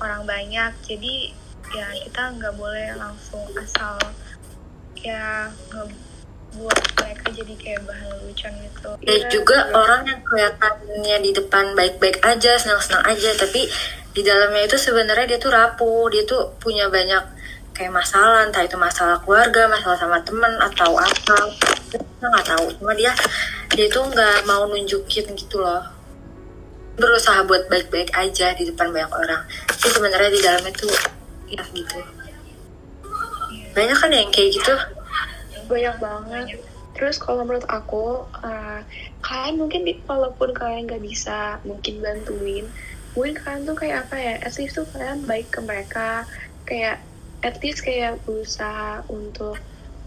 orang 0.00 0.22
banyak. 0.28 0.72
Jadi 0.84 1.32
ya 1.74 1.86
kita 2.06 2.22
nggak 2.38 2.54
boleh 2.54 2.94
langsung 2.94 3.42
asal 3.58 3.98
ya 5.02 5.50
buat 6.56 6.80
mereka 6.96 7.26
jadi 7.36 7.54
kayak 7.58 7.82
bahan 7.84 8.08
lucuan 8.24 8.54
gitu. 8.64 8.90
Ya, 9.04 9.12
ya 9.12 9.28
juga 9.28 9.58
ya. 9.60 9.76
orang 9.76 10.02
yang 10.08 10.20
kelihatannya 10.24 11.16
di 11.20 11.30
depan 11.36 11.76
baik-baik 11.76 12.22
aja, 12.24 12.56
senang-senang 12.56 13.04
aja, 13.04 13.36
tapi 13.36 13.68
di 14.16 14.22
dalamnya 14.24 14.64
itu 14.64 14.80
sebenarnya 14.80 15.36
dia 15.36 15.38
tuh 15.42 15.52
rapuh, 15.52 16.08
dia 16.08 16.24
tuh 16.24 16.56
punya 16.56 16.88
banyak 16.88 17.36
kayak 17.76 17.92
masalah 17.92 18.48
entah 18.48 18.64
itu 18.64 18.72
masalah 18.80 19.20
keluarga 19.20 19.68
masalah 19.68 20.00
sama 20.00 20.16
temen 20.24 20.48
atau 20.56 20.96
apa. 20.96 21.36
Kita 21.92 22.24
nggak 22.24 22.46
tahu. 22.56 22.64
Cuma 22.80 22.96
dia 22.96 23.12
dia 23.76 23.86
tuh 23.92 24.08
nggak 24.08 24.48
mau 24.48 24.64
nunjukin 24.64 25.36
gitu 25.36 25.60
loh 25.60 25.95
berusaha 26.96 27.44
buat 27.44 27.68
baik-baik 27.68 28.10
aja 28.16 28.56
di 28.56 28.68
depan 28.72 28.88
banyak 28.90 29.12
orang. 29.12 29.42
Tapi 29.68 29.88
sebenarnya 29.92 30.30
di 30.32 30.40
dalamnya 30.40 30.72
tuh 30.72 30.92
ya 31.52 31.62
gitu. 31.76 31.98
Banyak 33.76 33.96
kan 34.00 34.10
yang 34.10 34.32
kayak 34.32 34.50
gitu? 34.56 34.74
Banyak 35.68 35.96
banget. 36.00 36.46
Terus 36.96 37.20
kalau 37.20 37.44
menurut 37.44 37.68
aku 37.68 38.24
uh, 38.40 38.80
kalian 39.20 39.60
mungkin 39.60 39.84
di, 39.84 40.00
walaupun 40.08 40.56
kalian 40.56 40.88
nggak 40.88 41.04
bisa 41.04 41.60
mungkin 41.68 42.00
bantuin 42.00 42.64
mungkin 43.12 43.32
kalian 43.36 43.64
tuh 43.64 43.76
kayak 43.76 43.96
apa 44.08 44.16
ya 44.20 44.34
at 44.44 44.52
least 44.60 44.76
tuh 44.76 44.88
kalian 44.92 45.24
baik 45.28 45.48
ke 45.52 45.60
mereka. 45.60 46.24
Kayak 46.64 47.04
at 47.44 47.60
least 47.60 47.84
kayak 47.84 48.16
berusaha 48.24 49.04
untuk 49.12 49.60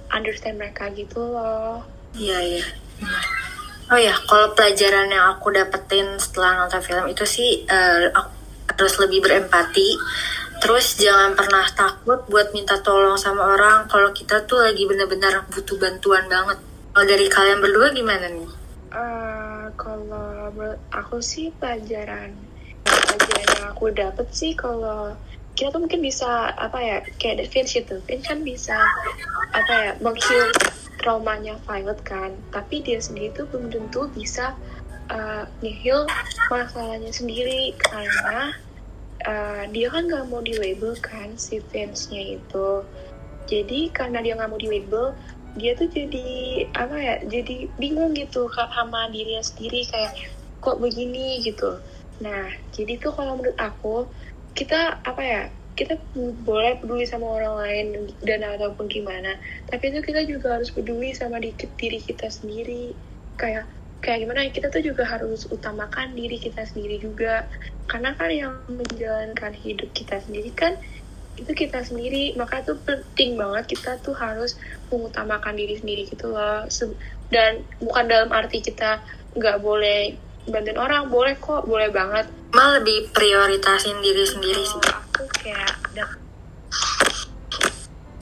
understand 0.09 0.57
mereka 0.57 0.89
gitu 0.93 1.21
loh. 1.21 1.85
Iya 2.17 2.37
iya 2.41 2.65
oh 3.89 3.99
ya 3.99 4.13
kalau 4.29 4.53
pelajaran 4.53 5.09
yang 5.09 5.33
aku 5.33 5.49
dapetin 5.49 6.17
setelah 6.21 6.65
nonton 6.65 6.81
film 6.81 7.05
itu 7.09 7.25
sih 7.25 7.65
uh, 7.65 8.09
aku 8.13 8.31
harus 8.79 8.95
lebih 9.01 9.19
berempati. 9.25 9.97
Terus 10.59 10.99
jangan 10.99 11.39
pernah 11.39 11.63
takut 11.71 12.27
buat 12.27 12.51
minta 12.51 12.75
tolong 12.83 13.15
sama 13.15 13.55
orang 13.55 13.87
kalau 13.87 14.11
kita 14.11 14.43
tuh 14.43 14.59
lagi 14.59 14.83
benar-benar 14.83 15.47
butuh 15.47 15.79
bantuan 15.79 16.27
banget. 16.27 16.59
Kalau 16.91 17.05
dari 17.07 17.27
kalian 17.31 17.59
berdua 17.63 17.95
gimana 17.95 18.27
nih? 18.27 18.49
Uh, 18.91 19.71
kalau 19.79 20.51
aku 20.91 21.23
sih 21.23 21.53
pelajaran 21.61 22.35
pelajaran 22.83 23.45
yang 23.45 23.65
aku 23.71 23.85
dapet 23.93 24.27
sih 24.33 24.51
kalau 24.57 25.13
kita 25.53 25.75
tuh 25.75 25.81
mungkin 25.83 26.01
bisa 26.01 26.55
apa 26.55 26.79
ya 26.79 26.97
kayak 27.19 27.47
Vince 27.51 27.83
itu 27.83 27.95
Vince 28.07 28.27
kan 28.27 28.39
bisa 28.41 28.77
apa 29.53 29.73
ya 29.75 29.91
mengheal 30.01 30.49
traumanya 30.99 31.55
Violet 31.63 31.99
kan 32.03 32.35
tapi 32.51 32.83
dia 32.83 32.99
sendiri 32.99 33.31
tuh 33.33 33.47
belum 33.49 33.71
tentu 33.71 34.11
bisa 34.11 34.53
uh, 35.09 35.43
ngeheal 35.63 36.05
masalahnya 36.51 37.11
sendiri 37.11 37.73
karena 37.79 38.53
uh, 39.25 39.63
dia 39.73 39.87
kan 39.91 40.05
nggak 40.07 40.25
mau 40.29 40.39
di 40.39 40.55
label 40.55 40.95
kan 41.01 41.35
si 41.35 41.59
fansnya 41.73 42.39
itu. 42.39 42.85
Jadi 43.49 43.89
karena 43.89 44.21
dia 44.21 44.37
nggak 44.37 44.49
mau 44.49 44.61
di 44.61 44.69
label 44.69 45.17
dia 45.57 45.73
tuh 45.73 45.89
jadi 45.89 46.61
apa 46.77 46.93
ya 46.93 47.15
jadi 47.25 47.65
bingung 47.81 48.13
gitu 48.13 48.45
sama 48.53 49.09
dirinya 49.09 49.41
sendiri 49.41 49.81
kayak 49.89 50.13
kok 50.61 50.77
begini? 50.77 51.41
gitu. 51.41 51.81
Nah 52.21 52.53
jadi 52.75 53.01
tuh 53.01 53.11
kalau 53.17 53.41
menurut 53.41 53.57
aku 53.57 54.05
kita 54.53 55.01
apa 55.01 55.21
ya 55.23 55.41
kita 55.79 55.95
boleh 56.43 56.75
peduli 56.83 57.07
sama 57.07 57.39
orang 57.39 57.55
lain 57.63 57.85
dan 58.19 58.43
ataupun 58.43 58.91
gimana. 58.91 59.39
Tapi 59.71 59.95
itu 59.95 60.03
kita 60.03 60.27
juga 60.27 60.59
harus 60.59 60.75
peduli 60.75 61.15
sama 61.15 61.39
di, 61.39 61.55
diri 61.55 62.03
kita 62.03 62.27
sendiri. 62.27 62.91
Kayak 63.39 63.63
kayak 64.03 64.27
gimana 64.27 64.51
kita 64.51 64.67
tuh 64.67 64.83
juga 64.83 65.07
harus 65.07 65.47
utamakan 65.47 66.19
diri 66.19 66.35
kita 66.35 66.67
sendiri 66.67 66.99
juga. 66.99 67.47
Karena 67.87 68.11
kan 68.19 68.27
yang 68.27 68.59
menjalankan 68.67 69.55
hidup 69.55 69.87
kita 69.95 70.19
sendiri 70.19 70.51
kan 70.51 70.75
itu 71.39 71.51
kita 71.55 71.79
sendiri. 71.87 72.35
Maka 72.35 72.59
itu 72.59 72.75
penting 72.83 73.39
banget 73.39 73.79
kita 73.79 74.03
tuh 74.03 74.19
harus 74.19 74.59
mengutamakan 74.91 75.55
diri 75.55 75.79
sendiri 75.79 76.11
gitu 76.11 76.27
loh. 76.27 76.67
Dan 77.31 77.63
bukan 77.79 78.03
dalam 78.11 78.27
arti 78.35 78.59
kita 78.59 78.99
nggak 79.31 79.63
boleh 79.63 80.11
bantuin 80.43 80.75
orang 80.75 81.07
boleh 81.07 81.39
kok 81.39 81.63
boleh 81.63 81.87
banget. 81.87 82.27
Malah 82.51 82.83
lebih 82.83 83.15
prioritasin 83.15 84.03
diri 84.03 84.27
sendiri 84.27 84.63
sih 84.67 85.08
aku 85.19 85.27
kayak 85.43 85.75
dap 85.91 86.15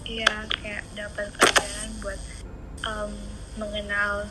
iya 0.01 0.49
kayak 0.49 0.81
dapat 0.97 1.29
pelajaran 1.29 1.89
buat 2.01 2.17
um, 2.89 3.13
mengenal 3.61 4.25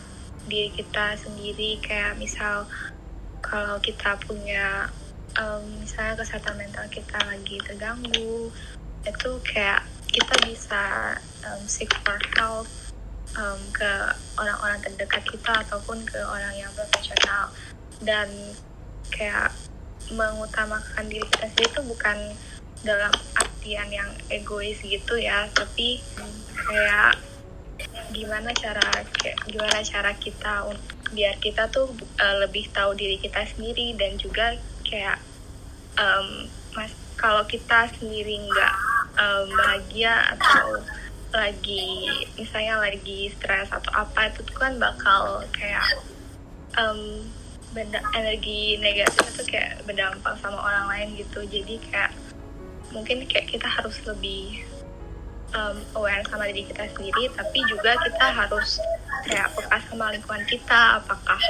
diri 0.51 0.75
kita 0.75 1.15
sendiri. 1.15 1.79
Kayak 1.79 2.19
misal 2.19 2.67
kalau 3.39 3.79
kita 3.79 4.19
punya 4.27 4.91
um, 5.39 5.63
misalnya 5.79 6.19
kesehatan 6.19 6.59
mental 6.59 6.91
kita 6.91 7.15
lagi 7.23 7.63
terganggu 7.63 8.51
itu 9.07 9.31
kayak 9.47 9.87
kita 10.11 10.35
bisa 10.43 11.15
um, 11.47 11.63
seek 11.71 11.95
for 12.03 12.19
help 12.35 12.67
um, 13.39 13.63
ke 13.71 14.11
orang-orang 14.43 14.83
terdekat 14.83 15.23
kita 15.23 15.55
ataupun 15.71 16.03
ke 16.03 16.19
orang 16.19 16.59
yang 16.59 16.75
profesional. 16.75 17.47
Dan 18.03 18.27
kayak 19.15 19.55
mengutamakan 20.11 21.07
diri 21.07 21.23
kita 21.31 21.47
sendiri 21.51 21.71
itu 21.71 21.83
bukan 21.87 22.19
dalam 22.87 23.12
artian 23.35 23.88
yang 23.90 24.11
egois 24.31 24.79
gitu 24.79 25.18
ya 25.18 25.51
tapi 25.51 25.99
kayak 26.55 27.18
gimana 28.14 28.55
cara 28.55 29.03
kayak 29.18 29.37
gimana 29.51 29.83
cara 29.83 30.14
kita 30.14 30.70
biar 31.11 31.35
kita 31.42 31.66
tuh 31.70 31.90
uh, 32.18 32.37
lebih 32.46 32.70
tahu 32.70 32.94
diri 32.94 33.18
kita 33.18 33.42
sendiri 33.46 33.99
dan 33.99 34.14
juga 34.16 34.55
kayak 34.87 35.18
um, 35.99 36.46
mas 36.79 36.94
kalau 37.18 37.42
kita 37.44 37.90
sendiri 37.99 38.38
nggak 38.46 38.75
um, 39.18 39.46
bahagia 39.51 40.14
atau 40.38 40.81
lagi 41.35 42.09
misalnya 42.38 42.81
lagi 42.81 43.29
stres 43.35 43.68
atau 43.68 43.92
apa 43.92 44.31
itu 44.33 44.40
tuh 44.46 44.57
kan 44.57 44.79
bakal 44.79 45.44
kayak 45.53 45.85
um, 46.79 47.27
benda 47.77 48.01
energi 48.16 48.81
negatif 48.81 49.37
itu 49.37 49.53
kayak 49.53 49.85
berdampak 49.85 50.33
sama 50.40 50.57
orang 50.64 50.87
lain 50.88 51.09
gitu. 51.20 51.44
Jadi 51.44 51.77
kayak 51.92 52.09
mungkin 52.94 53.27
kayak 53.27 53.51
kita 53.51 53.66
harus 53.66 53.99
lebih 54.07 54.62
um, 55.55 55.79
aware 55.99 56.22
sama 56.27 56.46
diri 56.51 56.66
kita 56.66 56.87
sendiri 56.94 57.31
tapi 57.35 57.59
juga 57.70 57.94
kita 58.03 58.27
harus 58.31 58.79
kayak 59.27 59.51
peka 59.59 59.79
sama 59.90 60.14
lingkungan 60.14 60.44
kita 60.46 61.03
apakah 61.03 61.40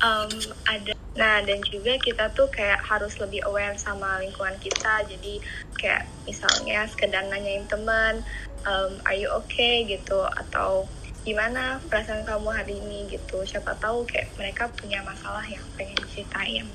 um, 0.00 0.32
ada 0.68 0.96
nah 1.16 1.40
dan 1.40 1.64
juga 1.64 1.96
kita 1.96 2.28
tuh 2.36 2.44
kayak 2.52 2.76
harus 2.84 3.16
lebih 3.16 3.40
aware 3.48 3.72
sama 3.80 4.20
lingkungan 4.20 4.52
kita. 4.60 5.00
Jadi 5.08 5.40
kayak 5.80 6.04
misalnya 6.28 6.84
sekedar 6.92 7.24
nanyain 7.24 7.64
teman 7.64 8.20
um, 8.68 9.00
are 9.08 9.16
you 9.16 9.32
okay? 9.32 9.88
gitu 9.88 10.20
atau 10.28 10.84
gimana 11.24 11.80
perasaan 11.88 12.22
kamu 12.28 12.52
hari 12.52 12.76
ini? 12.76 13.08
gitu. 13.08 13.42
Siapa 13.48 13.80
tahu 13.80 14.04
kayak 14.04 14.28
mereka 14.36 14.68
punya 14.76 15.00
masalah 15.02 15.42
yang 15.48 15.64
pengen 15.80 15.96
diceritain 16.04 16.68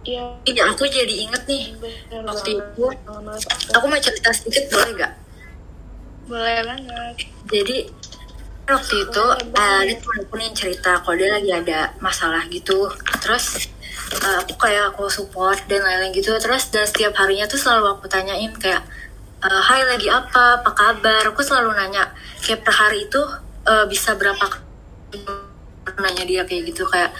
Iya. 0.00 0.24
Iya, 0.48 0.62
aku 0.72 0.88
jadi 0.88 1.12
inget 1.28 1.44
nih 1.44 1.76
waktu 2.24 2.56
itu. 2.56 2.84
Aku 3.76 3.84
mau 3.84 4.00
cerita 4.00 4.32
sedikit 4.32 4.72
boleh 4.72 4.90
gak? 4.96 5.12
Boleh 6.24 6.58
banget. 6.64 7.14
Jadi 7.52 7.76
waktu 8.70 8.94
itu 9.02 9.24
uh, 9.34 9.80
dia 9.82 9.96
temen 9.98 10.18
aku 10.24 10.34
nih 10.38 10.50
cerita 10.56 11.02
kalau 11.04 11.16
dia 11.20 11.30
lagi 11.36 11.50
ada 11.52 11.92
masalah 12.00 12.48
gitu. 12.48 12.88
Terus 13.20 13.68
uh, 14.24 14.40
aku 14.40 14.56
kayak 14.56 14.96
aku 14.96 15.12
support 15.12 15.60
dan 15.68 15.84
lain-lain 15.84 16.16
gitu. 16.16 16.32
Terus 16.40 16.72
dan 16.72 16.88
setiap 16.88 17.12
harinya 17.20 17.44
tuh 17.44 17.60
selalu 17.60 18.00
aku 18.00 18.08
tanyain 18.08 18.56
kayak, 18.56 18.80
uh, 19.44 19.60
Hai 19.60 19.84
lagi 19.84 20.08
apa? 20.08 20.64
Apa 20.64 20.70
kabar? 20.72 21.28
Aku 21.28 21.44
selalu 21.44 21.76
nanya 21.76 22.08
kayak 22.40 22.64
per 22.64 22.72
hari 22.72 23.04
itu 23.04 23.20
uh, 23.68 23.84
bisa 23.84 24.16
berapa 24.16 24.48
nanya 26.00 26.24
dia 26.24 26.42
kayak 26.48 26.72
gitu 26.72 26.88
kayak 26.88 27.12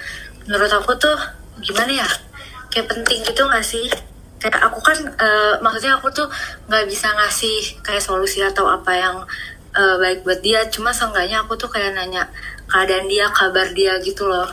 menurut 0.46 0.72
aku 0.72 0.96
tuh 0.96 1.18
gimana 1.60 1.92
ya 1.92 2.08
kayak 2.70 2.86
penting 2.88 3.20
gitu 3.26 3.42
gak 3.46 3.66
sih? 3.66 3.86
Kayak 4.40 4.72
aku 4.72 4.80
kan 4.80 4.98
uh, 5.20 5.54
maksudnya 5.60 6.00
aku 6.00 6.08
tuh 6.16 6.24
nggak 6.64 6.88
bisa 6.88 7.12
ngasih 7.12 7.84
kayak 7.84 8.00
solusi 8.00 8.40
atau 8.40 8.64
apa 8.72 8.92
yang 8.96 9.16
uh, 9.76 9.96
baik 10.00 10.24
buat 10.24 10.40
dia. 10.40 10.64
Cuma 10.72 10.94
seenggaknya 10.96 11.44
aku 11.44 11.60
tuh 11.60 11.68
kayak 11.68 11.92
nanya 11.92 12.24
keadaan 12.70 13.04
dia 13.04 13.28
kabar 13.28 13.68
dia 13.76 14.00
gitu 14.00 14.24
loh. 14.24 14.48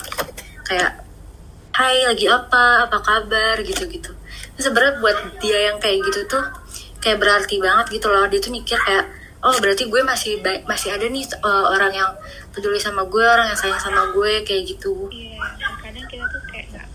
Kayak 0.67 1.08
Hai 1.77 2.01
lagi 2.10 2.25
apa? 2.25 2.89
Apa 2.89 2.97
kabar? 3.06 3.62
gitu 3.62 3.86
gitu 3.86 4.10
sebenarnya 4.58 4.97
buat 4.99 5.17
dia 5.38 5.69
yang 5.71 5.77
kayak 5.77 6.01
gitu 6.10 6.25
tuh 6.25 6.43
kayak 6.97 7.21
berarti 7.21 7.62
banget 7.62 8.01
gitu 8.01 8.10
loh. 8.10 8.25
Dia 8.25 8.41
tuh 8.41 8.51
mikir 8.51 8.77
kayak 8.82 9.06
oh 9.45 9.53
berarti 9.62 9.86
gue 9.86 10.01
masih 10.01 10.41
baik 10.41 10.65
masih 10.65 10.97
ada 10.97 11.06
nih 11.06 11.23
uh, 11.45 11.69
orang 11.71 11.93
yang 11.93 12.12
peduli 12.51 12.82
sama 12.82 13.06
gue 13.06 13.21
orang 13.21 13.53
yang 13.53 13.60
sayang 13.60 13.77
sama 13.77 14.10
gue 14.12 14.41
kayak 14.41 14.65
gitu. 14.65 15.08
Iya 15.13 15.45
kadang 15.77 16.06
kita 16.10 16.25
tuh 16.25 16.41
kayak 16.49 16.65
nggak 16.73 16.88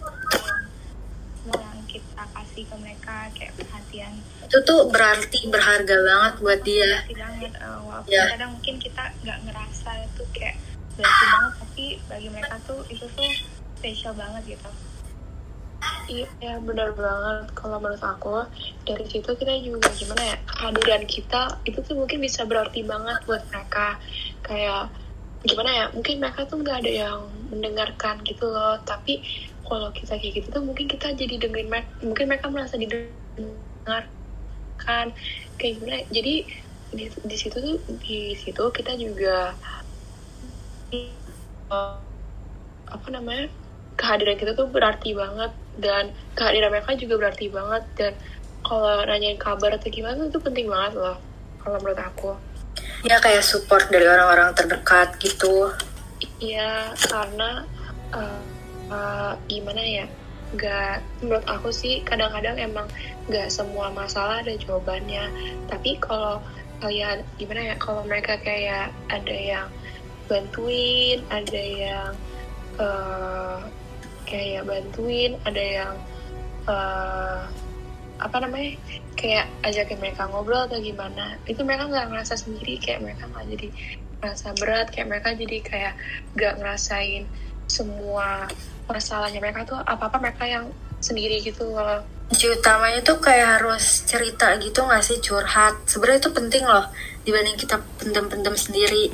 semua 1.38 1.62
yang 1.62 1.82
kita 1.86 2.22
kasih 2.52 2.68
ke 2.68 2.76
mereka 2.84 3.32
kayak 3.32 3.56
perhatian. 3.56 4.12
Itu 4.44 4.60
tuh 4.68 4.92
berarti 4.92 5.48
berharga 5.48 5.96
banget 6.04 6.32
buat 6.44 6.60
dia. 6.60 6.84
berarti 6.84 7.14
banget 7.16 7.52
uh, 7.64 7.80
walaupun 7.80 8.12
yeah. 8.12 8.28
kadang 8.28 8.52
mungkin 8.52 8.76
kita 8.76 9.02
nggak 9.24 9.38
ngerasa 9.48 9.90
itu 10.04 10.22
kayak 10.36 10.60
berarti 11.00 11.24
banget 11.32 11.52
tapi 11.56 11.84
bagi 12.12 12.28
mereka 12.28 12.56
tuh 12.68 12.84
itu 12.92 13.08
tuh 13.16 13.30
spesial 13.80 14.12
banget 14.12 14.60
gitu. 14.60 14.68
Iya 16.12 16.60
benar 16.60 16.92
banget. 16.92 17.56
Kalau 17.56 17.80
menurut 17.80 18.04
aku 18.04 18.44
dari 18.84 19.08
situ 19.08 19.32
kita 19.32 19.56
juga 19.64 19.88
gimana 19.96 20.20
ya 20.20 20.36
kehadiran 20.44 21.02
kita 21.08 21.56
itu 21.64 21.80
tuh 21.80 21.96
mungkin 21.96 22.20
bisa 22.20 22.44
berarti 22.44 22.84
banget 22.84 23.16
buat 23.24 23.48
mereka. 23.48 23.96
Kayak 24.44 24.92
gimana 25.40 25.70
ya 25.72 25.84
mungkin 25.96 26.20
mereka 26.20 26.44
tuh 26.44 26.60
nggak 26.60 26.84
ada 26.84 26.92
yang 26.92 27.18
mendengarkan 27.48 28.20
gitu 28.28 28.44
loh. 28.44 28.76
Tapi 28.84 29.24
kalau 29.66 29.88
kita 29.94 30.18
kayak 30.18 30.42
gitu 30.42 30.48
tuh 30.50 30.62
mungkin 30.62 30.86
kita 30.90 31.14
jadi 31.14 31.38
dengerin 31.38 31.68
mereka 31.70 31.90
mungkin 32.02 32.26
mereka 32.28 32.46
merasa 32.50 32.74
didengarkan. 32.76 34.04
Kayak 35.56 35.72
gimana? 35.78 36.02
Jadi 36.10 36.34
di, 36.92 37.04
di 37.08 37.36
situ 37.38 37.56
tuh 37.56 37.78
di 38.02 38.36
situ 38.36 38.64
kita 38.74 38.92
juga 38.98 39.56
uh, 41.72 41.96
apa 42.90 43.08
namanya 43.08 43.48
kehadiran 43.96 44.36
kita 44.36 44.52
tuh 44.52 44.68
berarti 44.68 45.14
banget. 45.16 45.52
Dan 45.80 46.12
kehadiran 46.36 46.68
mereka 46.74 46.92
juga 46.98 47.14
berarti 47.16 47.48
banget. 47.48 47.82
Dan 47.96 48.12
kalau 48.62 49.02
nanyain 49.08 49.40
kabar 49.40 49.74
atau 49.74 49.88
gimana 49.88 50.28
itu 50.28 50.38
penting 50.38 50.68
banget 50.68 51.00
loh 51.00 51.16
kalau 51.62 51.78
menurut 51.80 52.02
aku. 52.02 52.32
Ya 53.02 53.18
kayak 53.18 53.42
support 53.42 53.90
dari 53.90 54.06
orang-orang 54.06 54.54
terdekat 54.54 55.18
gitu. 55.18 55.72
Iya, 56.38 56.94
karena 57.10 57.66
uh, 58.14 58.51
uh, 58.92 59.32
gimana 59.48 59.80
ya? 59.80 60.06
Gak, 60.52 61.00
menurut 61.24 61.48
aku 61.48 61.72
sih 61.72 62.04
kadang-kadang 62.04 62.60
emang 62.60 62.84
gak 63.32 63.48
semua 63.48 63.88
masalah 63.88 64.44
ada 64.44 64.52
jawabannya. 64.52 65.32
Tapi 65.72 65.96
kalau 65.96 66.44
kalian 66.84 67.24
gimana 67.40 67.72
ya? 67.72 67.74
Kalau 67.80 68.04
mereka 68.04 68.36
kayak 68.44 68.92
ada 69.08 69.32
yang 69.36 69.68
bantuin, 70.28 71.24
ada 71.32 71.62
yang 71.62 72.12
uh, 72.76 73.58
kayak 74.28 74.68
bantuin, 74.68 75.40
ada 75.48 75.64
yang 75.64 75.94
uh, 76.68 77.48
apa 78.22 78.36
namanya 78.38 78.78
kayak 79.18 79.50
ajakin 79.66 79.98
mereka 79.98 80.30
ngobrol 80.30 80.70
atau 80.70 80.78
gimana 80.78 81.34
itu 81.50 81.58
mereka 81.66 81.90
nggak 81.90 82.06
ngerasa 82.14 82.38
sendiri 82.38 82.78
kayak 82.78 83.02
mereka 83.02 83.26
nggak 83.26 83.46
jadi 83.50 83.68
ngerasa 84.22 84.48
berat 84.62 84.86
kayak 84.94 85.08
mereka 85.10 85.28
jadi 85.34 85.58
kayak 85.58 85.94
nggak 86.38 86.54
ngerasain 86.62 87.26
semua 87.66 88.46
masalahnya 88.88 89.38
mereka 89.38 89.66
tuh 89.66 89.78
apa 89.78 90.10
apa 90.10 90.16
mereka 90.18 90.44
yang 90.46 90.64
sendiri 91.02 91.42
gitu. 91.42 91.66
Loh 91.70 92.02
kunci 92.32 92.48
utamanya 92.48 93.04
tuh 93.04 93.20
kayak 93.20 93.60
harus 93.60 94.08
cerita 94.08 94.56
gitu 94.56 94.80
nggak 94.88 95.04
sih? 95.04 95.20
Curhat. 95.20 95.84
Sebenarnya 95.84 96.24
itu 96.24 96.32
penting 96.32 96.64
loh 96.64 96.88
dibanding 97.28 97.60
kita 97.60 97.76
pendem-pendem 98.00 98.56
sendiri. 98.56 99.12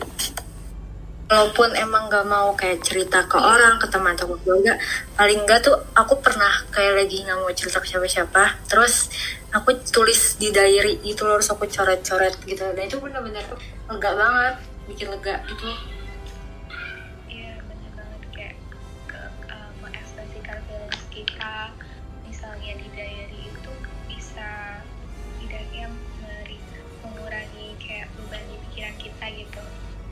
Walaupun 1.29 1.75
emang 1.77 2.09
gak 2.09 2.25
mau 2.25 2.55
kayak 2.57 2.81
cerita 2.81 3.21
ke 3.27 3.37
orang 3.37 3.77
ke 3.77 3.91
teman 3.91 4.17
atau 4.17 4.33
ke 4.33 4.49
keluarga 4.49 4.81
paling 5.13 5.45
enggak 5.45 5.61
tuh 5.61 5.77
aku 5.93 6.17
pernah 6.25 6.65
kayak 6.73 7.05
lagi 7.05 7.21
nggak 7.21 7.37
mau 7.37 7.51
cerita 7.53 7.83
ke 7.83 7.91
siapa-siapa. 7.91 8.65
Terus 8.71 9.11
aku 9.51 9.77
tulis 9.91 10.39
di 10.39 10.55
diary 10.55 11.03
itu 11.03 11.27
loh 11.27 11.43
harus 11.43 11.51
aku 11.51 11.67
coret-coret 11.67 12.39
gitu. 12.47 12.65
Dan 12.71 12.87
itu 12.87 13.03
bener-bener 13.03 13.45
lega 13.91 14.11
banget 14.15 14.55
bikin 14.87 15.11
lega 15.11 15.43
itu 15.51 15.69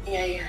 iya 0.07 0.23
iya 0.25 0.47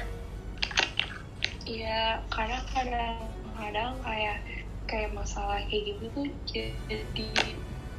Iya, 1.67 2.23
karena 2.31 2.63
kadang-kadang 2.71 3.99
kayak 3.99 4.39
kayak 4.87 5.11
masalah 5.11 5.59
kayak 5.67 5.99
gitu 5.99 6.05
tuh 6.15 6.27
jadi 6.47 7.27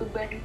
beban 0.01 0.41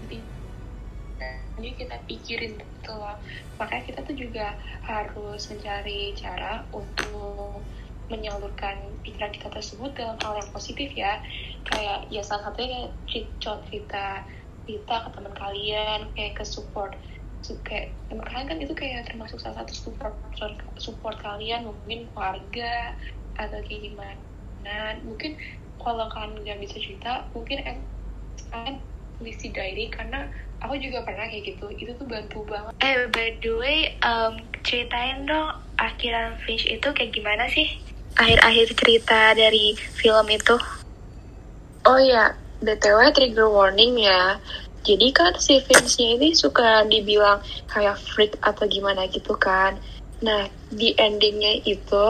jadi 1.56 1.70
kita 1.78 1.96
pikirin 2.10 2.60
betul 2.60 3.00
lah. 3.00 3.16
Makanya 3.62 3.84
kita 3.88 4.00
tuh 4.04 4.16
juga 4.18 4.58
harus 4.84 5.42
mencari 5.48 6.12
cara 6.20 6.68
untuk 6.76 7.64
menyalurkan 8.12 8.76
pikiran 9.08 9.32
kita 9.32 9.48
tersebut 9.54 9.96
dalam 9.96 10.20
hal 10.20 10.44
yang 10.44 10.52
positif 10.52 10.92
ya. 10.92 11.24
Kayak 11.70 12.10
ya 12.12 12.22
salah 12.26 12.52
satunya 12.52 12.92
kayak 13.08 13.32
cerita 13.40 14.06
kita 14.68 14.96
ke 15.08 15.10
teman 15.16 15.34
kalian, 15.38 16.00
kayak 16.18 16.34
ke 16.36 16.44
support 16.44 16.92
kayak 17.68 17.92
teman 18.08 18.26
kalian 18.26 18.48
kan 18.48 18.58
itu 18.64 18.74
kayak 18.74 19.04
termasuk 19.08 19.38
salah 19.40 19.64
satu 19.64 19.74
support 19.76 20.16
support 20.80 21.18
kalian 21.20 21.68
mungkin 21.68 22.08
keluarga 22.16 22.96
atau 23.36 23.60
kayak 23.68 23.82
gimana. 23.92 24.22
Nah 24.64 24.96
mungkin 25.04 25.36
kalau 25.78 26.08
kalian 26.08 26.40
nggak 26.42 26.60
bisa 26.64 26.76
cerita 26.80 27.28
mungkin 27.36 27.60
kalian 28.52 28.76
tulis 29.20 29.38
di 29.44 29.50
diary 29.52 29.86
karena 29.92 30.28
aku 30.64 30.80
juga 30.80 31.04
pernah 31.04 31.28
kayak 31.28 31.56
gitu. 31.56 31.66
Itu 31.76 31.92
tuh 32.00 32.08
bantu 32.08 32.48
banget. 32.48 32.72
Eh 32.80 33.08
by 33.12 33.30
the 33.44 33.52
way 33.60 33.80
um, 34.02 34.40
ceritain 34.64 35.28
dong 35.28 35.60
akhiran 35.76 36.40
Finch 36.48 36.64
itu 36.64 36.88
kayak 36.96 37.12
gimana 37.12 37.46
sih? 37.52 37.68
Akhir-akhir 38.14 38.78
cerita 38.78 39.34
dari 39.34 39.76
film 39.76 40.30
itu. 40.32 40.56
Oh 41.84 42.00
ya 42.00 42.32
btw 42.64 43.12
trigger 43.12 43.52
warning 43.52 44.00
ya 44.00 44.40
jadi 44.84 45.08
kan 45.16 45.32
si 45.40 45.64
Vince-nya 45.64 46.20
ini 46.20 46.36
suka 46.36 46.84
dibilang 46.92 47.40
kayak 47.72 47.96
freak 48.04 48.36
atau 48.44 48.68
gimana 48.68 49.08
gitu 49.08 49.32
kan. 49.40 49.80
Nah, 50.20 50.48
di 50.72 50.92
endingnya 51.00 51.64
itu, 51.64 52.08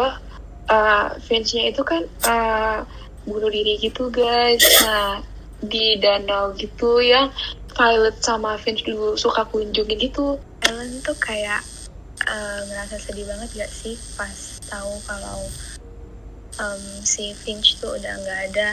uh, 0.70 1.08
Vince-nya 1.30 1.70
itu 1.70 1.86
kan 1.86 2.02
uh, 2.26 2.82
bunuh 3.30 3.50
diri 3.54 3.78
gitu 3.78 4.10
guys. 4.10 4.62
Nah, 4.82 5.22
di 5.64 5.96
danau 6.02 6.52
gitu 6.58 7.00
yang 7.00 7.30
Violet 7.74 8.18
sama 8.22 8.58
Vince 8.58 8.86
dulu 8.86 9.18
suka 9.18 9.46
kunjungin 9.50 9.98
gitu. 9.98 10.38
Ellen 10.66 11.02
tuh 11.06 11.18
kayak 11.18 11.62
uh, 12.26 12.60
ngerasa 12.70 12.98
sedih 13.02 13.26
banget 13.26 13.50
gak 13.64 13.72
sih 13.72 13.96
pas 14.18 14.62
tahu 14.70 14.94
kalau 15.06 15.46
um, 16.62 16.84
si 17.04 17.34
Finch 17.34 17.78
tuh 17.82 17.98
udah 17.98 18.14
nggak 18.22 18.42
ada 18.54 18.70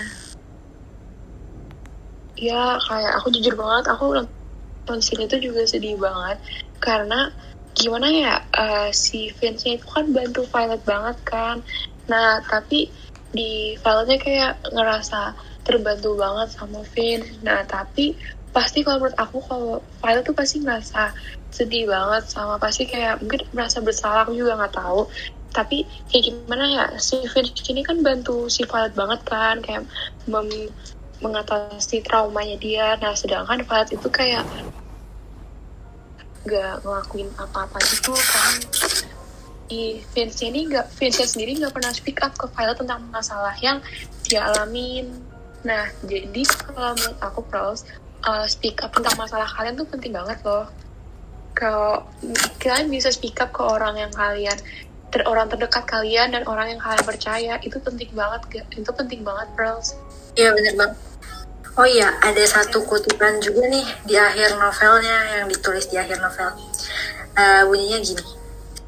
ya 2.36 2.78
kayak 2.86 3.12
aku 3.22 3.32
jujur 3.34 3.54
banget 3.56 3.90
aku 3.90 4.04
nonton 4.14 4.98
sini 5.00 5.26
tuh 5.30 5.40
juga 5.40 5.66
sedih 5.66 5.96
banget. 5.96 6.38
Karena 6.80 7.30
gimana 7.74 8.08
ya 8.10 8.34
uh, 8.58 8.88
si 8.90 9.30
Vince-nya 9.38 9.78
itu 9.78 9.86
kan 9.86 10.10
bantu 10.10 10.42
Violet 10.50 10.82
banget 10.82 11.16
kan. 11.24 11.56
Nah 12.10 12.42
tapi 12.46 12.90
di 13.30 13.78
Violetnya 13.78 14.18
kayak 14.18 14.52
ngerasa 14.74 15.38
terbantu 15.62 16.18
banget 16.18 16.48
sama 16.54 16.82
Vince. 16.94 17.38
Nah 17.46 17.62
tapi 17.66 18.18
pasti 18.50 18.82
kalau 18.82 19.06
menurut 19.06 19.18
aku 19.18 19.38
kalau 19.46 19.78
Violet 20.02 20.26
tuh 20.26 20.34
pasti 20.34 20.58
ngerasa 20.58 21.14
sedih 21.50 21.90
banget 21.90 22.30
sama 22.30 22.58
pasti 22.58 22.86
kayak 22.86 23.22
mungkin 23.22 23.46
merasa 23.54 23.78
bersalah 23.78 24.26
aku 24.26 24.34
juga 24.34 24.58
nggak 24.58 24.74
tahu. 24.74 25.06
Tapi 25.50 25.82
kayak 26.10 26.24
gimana 26.30 26.64
ya 26.66 26.84
si 26.98 27.22
Vince 27.26 27.70
ini 27.70 27.86
kan 27.86 28.02
bantu 28.02 28.50
si 28.50 28.66
Violet 28.66 28.94
banget 28.98 29.20
kan 29.26 29.62
kayak 29.62 29.86
mem 30.26 30.46
mengatasi 31.20 32.02
traumanya 32.04 32.56
dia. 32.56 32.96
Nah 32.98 33.12
sedangkan 33.12 33.62
Violet 33.64 33.90
itu 33.94 34.08
kayak 34.08 34.44
gak 36.48 36.80
ngelakuin 36.82 37.28
apa-apa 37.36 37.78
gitu 37.84 38.16
kan. 38.16 38.52
Di 39.70 40.02
Vince 40.16 40.42
ini 40.48 40.66
gak 40.66 40.90
Vince 40.96 41.22
sendiri 41.28 41.60
gak 41.60 41.76
pernah 41.76 41.92
speak 41.92 42.18
up 42.24 42.32
ke 42.34 42.48
Violet 42.56 42.76
tentang 42.80 43.04
masalah 43.12 43.54
yang 43.60 43.78
dia 44.24 44.48
alamin. 44.48 45.12
Nah 45.62 45.92
jadi 46.08 46.42
kalau 46.72 46.96
menurut 46.96 47.18
aku 47.20 47.40
pros 47.44 47.84
uh, 48.24 48.48
speak 48.48 48.80
up 48.80 48.90
tentang 48.96 49.14
masalah 49.20 49.46
kalian 49.46 49.76
tuh 49.76 49.86
penting 49.86 50.16
banget 50.16 50.40
loh. 50.42 50.66
Kalau 51.52 52.08
kalian 52.62 52.88
bisa 52.88 53.12
speak 53.12 53.36
up 53.44 53.52
ke 53.52 53.60
orang 53.60 54.00
yang 54.00 54.12
kalian 54.16 54.56
ter 55.10 55.26
orang 55.26 55.50
terdekat 55.50 55.84
kalian 55.90 56.30
dan 56.30 56.46
orang 56.46 56.70
yang 56.70 56.80
kalian 56.80 57.02
percaya 57.02 57.54
itu 57.66 57.82
penting 57.82 58.08
banget 58.14 58.64
itu 58.72 58.90
penting 58.94 59.20
banget 59.26 59.50
pros. 59.58 59.98
Iya 60.38 60.54
bener 60.54 60.74
banget 60.78 61.09
Oh 61.78 61.86
iya, 61.86 62.18
ada 62.18 62.42
satu 62.42 62.82
kutipan 62.82 63.38
juga 63.38 63.62
nih 63.70 63.86
di 64.02 64.18
akhir 64.18 64.58
novelnya 64.58 65.38
yang 65.38 65.46
ditulis 65.46 65.86
di 65.86 65.94
akhir 65.94 66.18
novel. 66.18 66.50
Uh, 67.38 67.62
bunyinya 67.70 67.98
gini. 68.02 68.24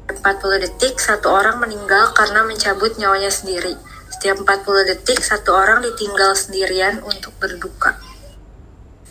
40 0.03 0.63
detik 0.67 0.99
satu 0.99 1.31
orang 1.31 1.63
meninggal 1.63 2.11
karena 2.11 2.43
mencabut 2.43 2.91
nyawanya 2.99 3.31
sendiri. 3.31 3.71
Setiap 4.11 4.43
40 4.43 4.91
detik 4.91 5.23
satu 5.23 5.55
orang 5.55 5.79
ditinggal 5.79 6.35
sendirian 6.35 6.99
untuk 7.07 7.31
berduka. 7.39 7.95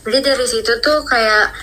Jadi 0.04 0.18
dari 0.20 0.46
situ 0.46 0.72
tuh 0.84 1.00
kayak 1.08 1.54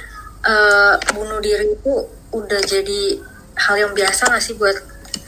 uh, 0.50 0.96
bunuh 1.14 1.38
diri 1.44 1.78
itu 1.78 1.94
udah 2.34 2.62
jadi 2.66 3.22
hal 3.60 3.76
yang 3.78 3.94
biasa 3.94 4.32
gak 4.32 4.44
sih 4.44 4.56
buat 4.56 4.78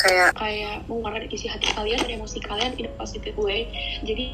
kayak 0.01 0.33
kayak 0.37 0.85
mengeluarkan 0.89 1.29
isi 1.29 1.45
hati 1.45 1.67
kalian 1.77 1.99
dan 2.01 2.17
emosi 2.17 2.39
kalian 2.41 2.71
in 2.79 2.89
a 2.89 2.91
positive 2.97 3.37
way. 3.37 3.69
Jadi 4.01 4.25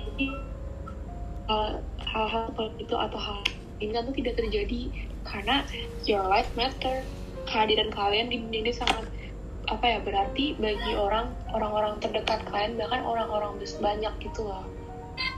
uh, 1.52 1.76
hal-hal 2.08 2.50
seperti 2.52 2.88
itu 2.88 2.96
atau 2.96 3.20
hal 3.20 3.40
ini 3.78 3.94
itu 3.94 4.12
tidak 4.24 4.36
terjadi 4.40 4.82
karena 5.28 5.56
your 6.08 6.26
life 6.26 6.50
matter. 6.56 7.04
Kehadiran 7.48 7.96
kalian 7.96 8.28
di 8.28 8.44
dunia 8.44 8.60
ini 8.68 8.74
sangat 8.76 9.08
apa 9.68 9.84
ya 9.84 10.00
berarti 10.04 10.56
bagi 10.60 10.96
orang 10.96 11.32
orang-orang 11.52 12.00
terdekat 12.04 12.44
kalian 12.48 12.76
bahkan 12.80 13.04
orang-orang 13.04 13.56
banyak 13.80 14.14
gitu 14.20 14.48
loh. 14.48 14.64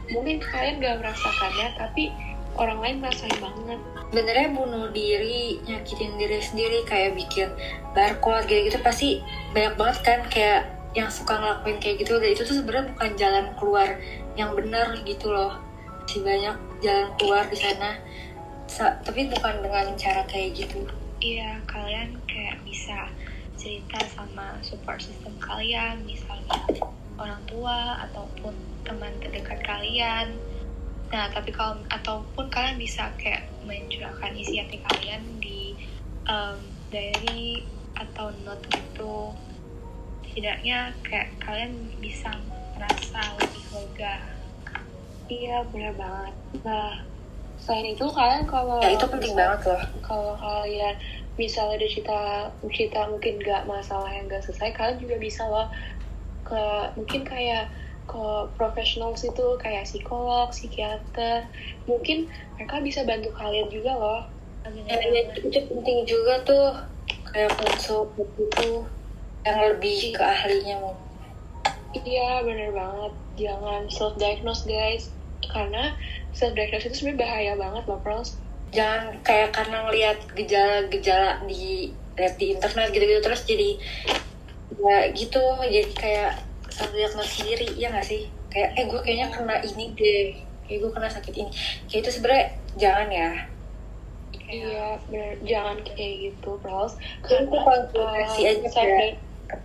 Mungkin 0.10 0.42
kalian 0.42 0.82
gak 0.82 1.06
merasakannya 1.06 1.68
tapi 1.78 2.10
orang 2.58 2.82
lain 2.82 2.98
merasain 3.02 3.38
banget. 3.38 3.80
Sebenarnya 4.10 4.50
bunuh 4.58 4.90
diri 4.90 5.62
nyakitin 5.70 6.18
diri 6.18 6.42
sendiri 6.42 6.82
kayak 6.90 7.14
bikin 7.14 7.54
barcode 7.94 8.50
gitu, 8.50 8.74
gitu 8.74 8.78
pasti 8.82 9.22
banyak 9.54 9.78
banget 9.78 9.98
kan 10.02 10.20
kayak 10.34 10.62
yang 10.98 11.14
suka 11.14 11.38
ngelakuin 11.38 11.78
kayak 11.78 12.02
gitu. 12.02 12.18
Dan 12.18 12.30
itu 12.34 12.42
tuh 12.42 12.58
sebenarnya 12.58 12.90
bukan 12.98 13.12
jalan 13.22 13.46
keluar 13.62 13.90
yang 14.34 14.58
benar 14.58 14.98
gitu 15.06 15.30
loh 15.30 15.69
masih 16.10 16.26
banyak 16.26 16.58
jalan 16.82 17.10
keluar 17.22 17.46
di 17.54 17.54
sana. 17.54 17.94
Sa 18.66 18.98
tapi 19.06 19.30
bukan 19.30 19.62
dengan 19.62 19.94
cara 19.94 20.26
kayak 20.26 20.58
gitu. 20.58 20.82
Iya 21.22 21.62
kalian 21.70 22.18
kayak 22.26 22.66
bisa 22.66 23.14
cerita 23.54 24.02
sama 24.18 24.58
support 24.66 24.98
system 25.06 25.38
kalian 25.38 26.02
misalnya 26.10 26.82
orang 27.14 27.38
tua 27.46 28.02
ataupun 28.10 28.58
teman 28.82 29.14
terdekat 29.22 29.62
kalian. 29.62 30.34
Nah 31.14 31.30
tapi 31.30 31.54
kalau 31.54 31.78
ataupun 31.94 32.50
kalian 32.50 32.82
bisa 32.82 33.14
kayak 33.22 33.46
mencurahkan 33.70 34.34
isi 34.34 34.66
hati 34.66 34.82
kalian 34.82 35.22
di 35.38 35.78
um, 36.26 36.58
diary 36.90 37.62
atau 37.94 38.34
note 38.50 38.66
gitu. 38.66 39.30
Setidaknya 40.26 40.90
kayak 41.06 41.38
kalian 41.38 41.78
bisa 42.02 42.34
merasa 42.74 43.22
lebih 43.38 43.62
lega. 43.78 44.39
Iya 45.30 45.62
bener 45.70 45.94
banget. 45.94 46.34
Nah 46.66 47.06
selain 47.62 47.94
itu 47.94 48.06
kalian 48.10 48.50
kalau 48.50 48.82
ya 48.82 48.98
itu 48.98 49.06
penting 49.06 49.36
banget 49.38 49.62
loh. 49.70 49.84
kalau 50.02 50.34
kalian 50.42 50.96
misalnya 51.36 51.78
ada 51.78 51.88
cerita 51.92 52.20
cerita 52.72 53.00
mungkin 53.12 53.38
nggak 53.38 53.68
masalah 53.68 54.10
yang 54.10 54.26
nggak 54.32 54.42
selesai 54.48 54.74
kalian 54.74 54.98
juga 54.98 55.16
bisa 55.20 55.44
loh 55.46 55.68
ke 56.48 56.64
mungkin 56.98 57.22
kayak 57.28 57.70
ke 58.10 58.26
profesional 58.58 59.14
itu 59.14 59.48
kayak 59.62 59.86
psikolog, 59.86 60.50
psikiater. 60.50 61.46
Mungkin 61.86 62.26
mereka 62.58 62.82
bisa 62.82 63.06
bantu 63.06 63.30
kalian 63.38 63.70
juga 63.70 63.94
loh. 63.94 64.22
Ya, 64.66 64.98
ya, 64.98 65.30
itu 65.38 65.60
penting 65.70 66.10
juga 66.10 66.42
tuh 66.42 66.74
kayak 67.30 67.54
konsul 67.62 68.10
itu 68.18 68.82
yang 69.46 69.58
lebih 69.62 70.18
ke 70.18 70.24
ahlinya 70.26 70.82
mau 70.82 70.98
iya 71.94 72.42
bener 72.42 72.74
banget. 72.74 73.14
Jangan 73.38 73.82
self 73.94 74.18
diagnose 74.18 74.66
guys 74.66 75.14
karena 75.48 75.96
self 76.36 76.54
diagnose 76.54 76.92
itu 76.92 76.96
sebenarnya 77.04 77.22
bahaya 77.24 77.54
banget 77.56 77.84
loh 77.88 78.00
pros. 78.04 78.36
Jangan 78.70 79.18
kayak 79.26 79.50
karena 79.56 79.78
ngelihat 79.90 80.18
gejala-gejala 80.38 81.42
di 81.50 81.96
lihat 82.20 82.36
di 82.36 82.52
internet 82.52 82.92
gitu-gitu 82.92 83.22
terus 83.24 83.42
jadi 83.48 83.80
ya 84.80 84.98
gitu 85.16 85.42
jadi 85.64 85.92
kayak 85.96 86.32
self 86.70 86.92
diagnose 86.94 87.34
sendiri 87.40 87.68
ya 87.80 87.90
nggak 87.90 88.06
sih? 88.06 88.30
Kayak 88.54 88.70
eh 88.78 88.86
gue 88.86 89.00
kayaknya 89.02 89.28
kena 89.34 89.56
ini 89.66 89.86
deh 89.98 90.24
kayak 90.70 90.80
gue 90.86 90.92
kena 90.94 91.10
sakit 91.10 91.34
ini. 91.34 91.52
Kayak 91.90 92.02
itu 92.06 92.10
sebenarnya 92.20 92.46
jangan 92.78 93.08
ya. 93.10 93.32
Iya 94.50 94.86
bener. 95.10 95.34
Jangan 95.46 95.78
kayak 95.86 96.14
gitu 96.30 96.50
pros. 96.62 96.94
Karena 97.26 97.58
konsultasi 97.58 98.42
uh, 98.46 98.50
aja 98.54 98.70
ke 98.70 99.58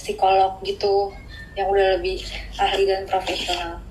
psikolog 0.00 0.58
gitu 0.64 1.12
yang 1.54 1.68
udah 1.68 2.00
lebih 2.00 2.24
ahli 2.56 2.88
dan 2.88 3.04
profesional 3.04 3.84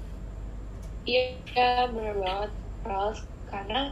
Iya, 1.10 1.90
bener 1.90 2.22
banget, 2.22 2.52
Ros. 2.86 3.26
Karena 3.50 3.90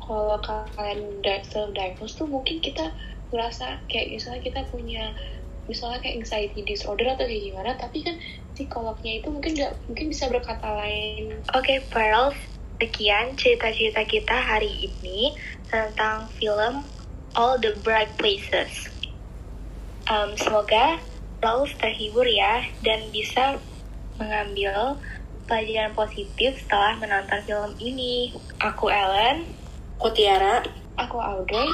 kalau 0.00 0.40
kalian 0.40 1.20
self 1.44 1.76
diagnose 1.76 2.16
tuh 2.16 2.24
mungkin 2.24 2.64
kita 2.64 2.96
ngerasa 3.28 3.84
kayak 3.92 4.16
misalnya 4.16 4.40
kita 4.40 4.60
punya 4.72 5.12
misalnya 5.68 6.00
kayak 6.00 6.24
anxiety 6.24 6.64
disorder 6.64 7.12
atau 7.12 7.28
kayak 7.28 7.44
gimana, 7.52 7.76
tapi 7.76 8.00
kan 8.00 8.16
psikolognya 8.56 9.20
itu 9.20 9.28
mungkin 9.28 9.52
nggak 9.52 9.74
mungkin 9.90 10.06
bisa 10.08 10.32
berkata 10.32 10.64
lain. 10.72 11.44
Oke, 11.52 11.76
okay, 11.76 11.78
Pearl, 11.92 12.32
sekian 12.80 13.36
cerita-cerita 13.36 14.08
kita 14.08 14.36
hari 14.40 14.72
ini 14.88 15.36
tentang 15.68 16.30
film 16.40 16.86
All 17.36 17.60
the 17.60 17.76
Bright 17.84 18.16
Places. 18.16 18.88
Um, 20.08 20.38
semoga 20.38 21.02
Pearl 21.42 21.68
terhibur 21.76 22.24
ya 22.24 22.64
dan 22.80 23.10
bisa 23.10 23.58
mengambil 24.16 24.96
pelajaran 25.46 25.94
positif 25.94 26.58
setelah 26.62 26.98
menonton 26.98 27.40
film 27.46 27.72
ini. 27.78 28.34
Aku 28.62 28.90
Ellen. 28.90 29.46
Aku 29.98 30.12
Tiara. 30.12 30.62
Aku 31.00 31.18
Audrey. 31.18 31.70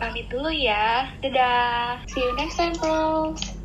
Pamit 0.00 0.28
dulu 0.32 0.48
ya. 0.48 1.12
Dadah. 1.20 2.00
See 2.08 2.24
you 2.24 2.32
next 2.36 2.56
time, 2.56 2.72
bros. 2.80 3.59